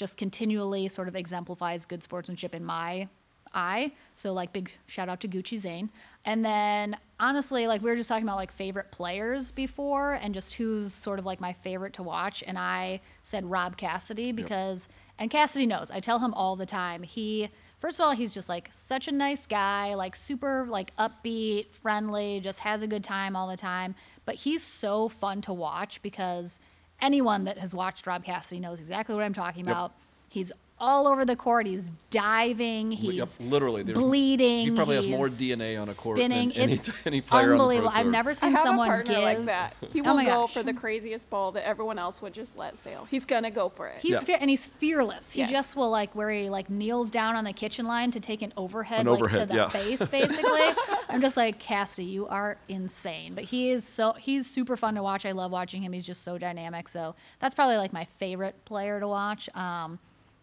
just 0.00 0.16
continually 0.16 0.88
sort 0.88 1.06
of 1.06 1.14
exemplifies 1.14 1.84
good 1.84 2.02
sportsmanship 2.02 2.54
in 2.54 2.64
my 2.64 3.06
eye. 3.52 3.92
So 4.14 4.32
like 4.32 4.52
big 4.52 4.72
shout 4.86 5.08
out 5.08 5.20
to 5.20 5.28
Gucci 5.28 5.58
Zane. 5.58 5.90
And 6.24 6.42
then 6.44 6.96
honestly, 7.18 7.66
like 7.66 7.82
we 7.82 7.90
were 7.90 7.96
just 7.96 8.08
talking 8.08 8.24
about 8.24 8.36
like 8.36 8.50
favorite 8.50 8.90
players 8.90 9.52
before 9.52 10.14
and 10.14 10.32
just 10.32 10.54
who's 10.54 10.94
sort 10.94 11.18
of 11.18 11.26
like 11.26 11.40
my 11.40 11.52
favorite 11.52 11.92
to 11.94 12.02
watch. 12.02 12.42
And 12.46 12.58
I 12.58 13.02
said 13.22 13.48
Rob 13.48 13.76
Cassidy 13.76 14.32
because 14.32 14.88
and 15.18 15.30
Cassidy 15.30 15.66
knows. 15.66 15.90
I 15.90 16.00
tell 16.00 16.18
him 16.18 16.32
all 16.32 16.56
the 16.56 16.64
time. 16.64 17.02
He 17.02 17.50
first 17.76 18.00
of 18.00 18.04
all, 18.04 18.12
he's 18.12 18.32
just 18.32 18.48
like 18.48 18.68
such 18.70 19.06
a 19.06 19.12
nice 19.12 19.46
guy, 19.46 19.94
like 19.94 20.16
super 20.16 20.66
like 20.66 20.96
upbeat, 20.96 21.72
friendly, 21.74 22.40
just 22.40 22.60
has 22.60 22.82
a 22.82 22.86
good 22.86 23.04
time 23.04 23.36
all 23.36 23.48
the 23.48 23.56
time. 23.56 23.94
But 24.24 24.36
he's 24.36 24.62
so 24.62 25.08
fun 25.10 25.42
to 25.42 25.52
watch 25.52 26.00
because 26.02 26.60
anyone 27.02 27.44
that 27.44 27.58
has 27.58 27.74
watched 27.74 28.06
Rob 28.06 28.24
Cassidy 28.24 28.60
knows 28.60 28.80
exactly 28.80 29.14
what 29.14 29.24
I'm 29.24 29.32
talking 29.32 29.66
about. 29.66 29.92
He's 30.28 30.52
all 30.80 31.06
over 31.06 31.24
the 31.24 31.36
court. 31.36 31.66
He's 31.66 31.90
diving. 32.10 32.90
He's 32.90 33.14
Yep, 33.40 33.50
literally, 33.50 33.82
bleeding. 33.84 34.66
he 34.66 34.70
probably 34.72 34.96
has 34.96 35.06
more 35.06 35.28
DNA 35.28 35.80
on 35.80 35.88
a 35.88 35.94
court 35.94 36.18
spinning. 36.18 36.48
than 36.50 36.58
any- 36.58 36.72
it's 36.72 36.90
any 37.06 37.20
player 37.20 37.42
on 37.44 37.48
the 37.50 37.54
Pro 37.56 37.60
unbelievable. 37.60 37.90
I've 37.94 38.02
Tour. 38.04 38.10
never 38.12 38.30
I 38.30 38.32
seen 38.32 38.52
have 38.52 38.62
someone 38.62 38.88
a 38.88 38.90
partner 38.90 39.14
give 39.14 39.22
like 39.22 39.44
that. 39.46 39.76
He 39.92 40.00
Oh 40.00 40.04
will 40.04 40.14
my 40.14 40.24
go 40.24 40.30
gosh. 40.42 40.54
for 40.54 40.62
the 40.62 40.72
craziest 40.74 41.30
ball 41.30 41.52
that 41.52 41.66
everyone 41.66 41.98
else 41.98 42.20
would 42.22 42.32
just 42.34 42.56
let 42.56 42.76
sail. 42.78 43.06
He's 43.10 43.24
gonna 43.26 43.50
go 43.50 43.68
for 43.68 43.86
it. 43.88 44.00
He's 44.00 44.12
Yeah. 44.12 44.20
fe- 44.20 44.38
and 44.40 44.48
he's 44.50 44.66
fearless. 44.66 45.32
He 45.32 45.40
Yes. 45.42 45.50
just 45.50 45.76
will 45.76 45.90
like 45.90 46.14
where 46.14 46.30
he 46.30 46.48
like 46.50 46.70
kneels 46.70 47.10
down 47.10 47.36
on 47.36 47.44
the 47.44 47.52
kitchen 47.52 47.86
line 47.86 48.10
to 48.12 48.20
take 48.20 48.42
an 48.42 48.52
overhead 48.56 49.06
An 49.06 49.12
like 49.20 49.32
to 49.32 49.46
the 49.46 49.54
yeah. 49.54 49.68
face 49.68 50.06
basically. 50.08 50.60
I'm 51.08 51.20
just 51.20 51.36
like 51.36 51.58
Cassidy, 51.58 52.04
you 52.08 52.26
are 52.28 52.56
insane. 52.68 53.34
But 53.34 53.44
he 53.44 53.70
is 53.70 53.84
so 53.84 54.12
he's 54.14 54.48
super 54.48 54.76
fun 54.76 54.94
to 54.94 55.02
watch. 55.02 55.26
I 55.26 55.32
love 55.32 55.50
watching 55.52 55.82
him. 55.82 55.92
He's 55.92 56.06
just 56.06 56.24
so 56.24 56.38
dynamic. 56.38 56.88
So 56.88 57.14
that's 57.38 57.54
probably 57.54 57.76
like 57.76 57.92
my 57.92 58.04
favorite 58.04 58.64
player 58.64 58.98
to 59.00 59.06
watch. 59.08 59.48
Um, 59.54 59.98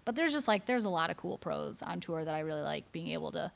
but 0.08 0.16
there's 0.16 0.32
just 0.32 0.48
like 0.48 0.66
there's 0.66 0.86
a 0.86 0.90
lot 0.90 1.10
of 1.10 1.18
cool 1.18 1.38
pros 1.38 1.82
on 1.82 2.00
tour 2.00 2.24
that 2.24 2.34
I 2.34 2.40
really 2.40 2.62
like 2.62 2.90
being 2.94 3.10
able 3.10 3.34
to 3.34 3.52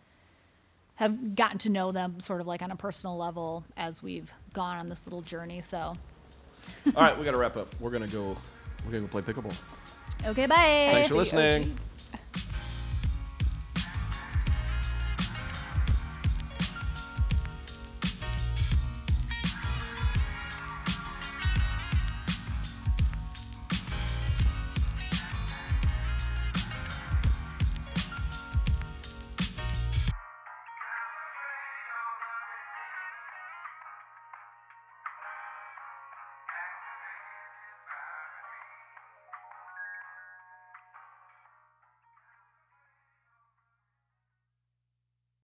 have 0.95 1.33
gotten 1.33 1.57
to 1.59 1.69
know 1.69 1.93
them 1.93 2.19
sort 2.19 2.41
of 2.41 2.45
like 2.45 2.61
on 2.61 2.71
a 2.71 2.75
personal 2.75 3.15
level 3.15 3.63
as 3.77 4.03
we've 4.03 4.29
gone 4.51 4.75
on 4.75 4.89
this 4.89 5.07
little 5.07 5.21
journey. 5.21 5.61
So 5.61 5.77
All 5.77 5.95
right, 6.93 7.17
we 7.17 7.23
got 7.23 7.31
to 7.31 7.37
wrap 7.37 7.55
up. 7.55 7.73
We're 7.79 7.89
gonna 7.89 8.05
go. 8.05 8.35
We're 8.85 8.91
gonna 8.91 9.07
go 9.07 9.07
play 9.07 9.21
pickleball. 9.21 9.57
Okay, 10.25 10.45
bye. 10.45 10.89
Thanks 10.91 11.07
for 11.07 11.13
The 11.13 11.17
listening. 11.19 11.63
OG. 11.63 11.69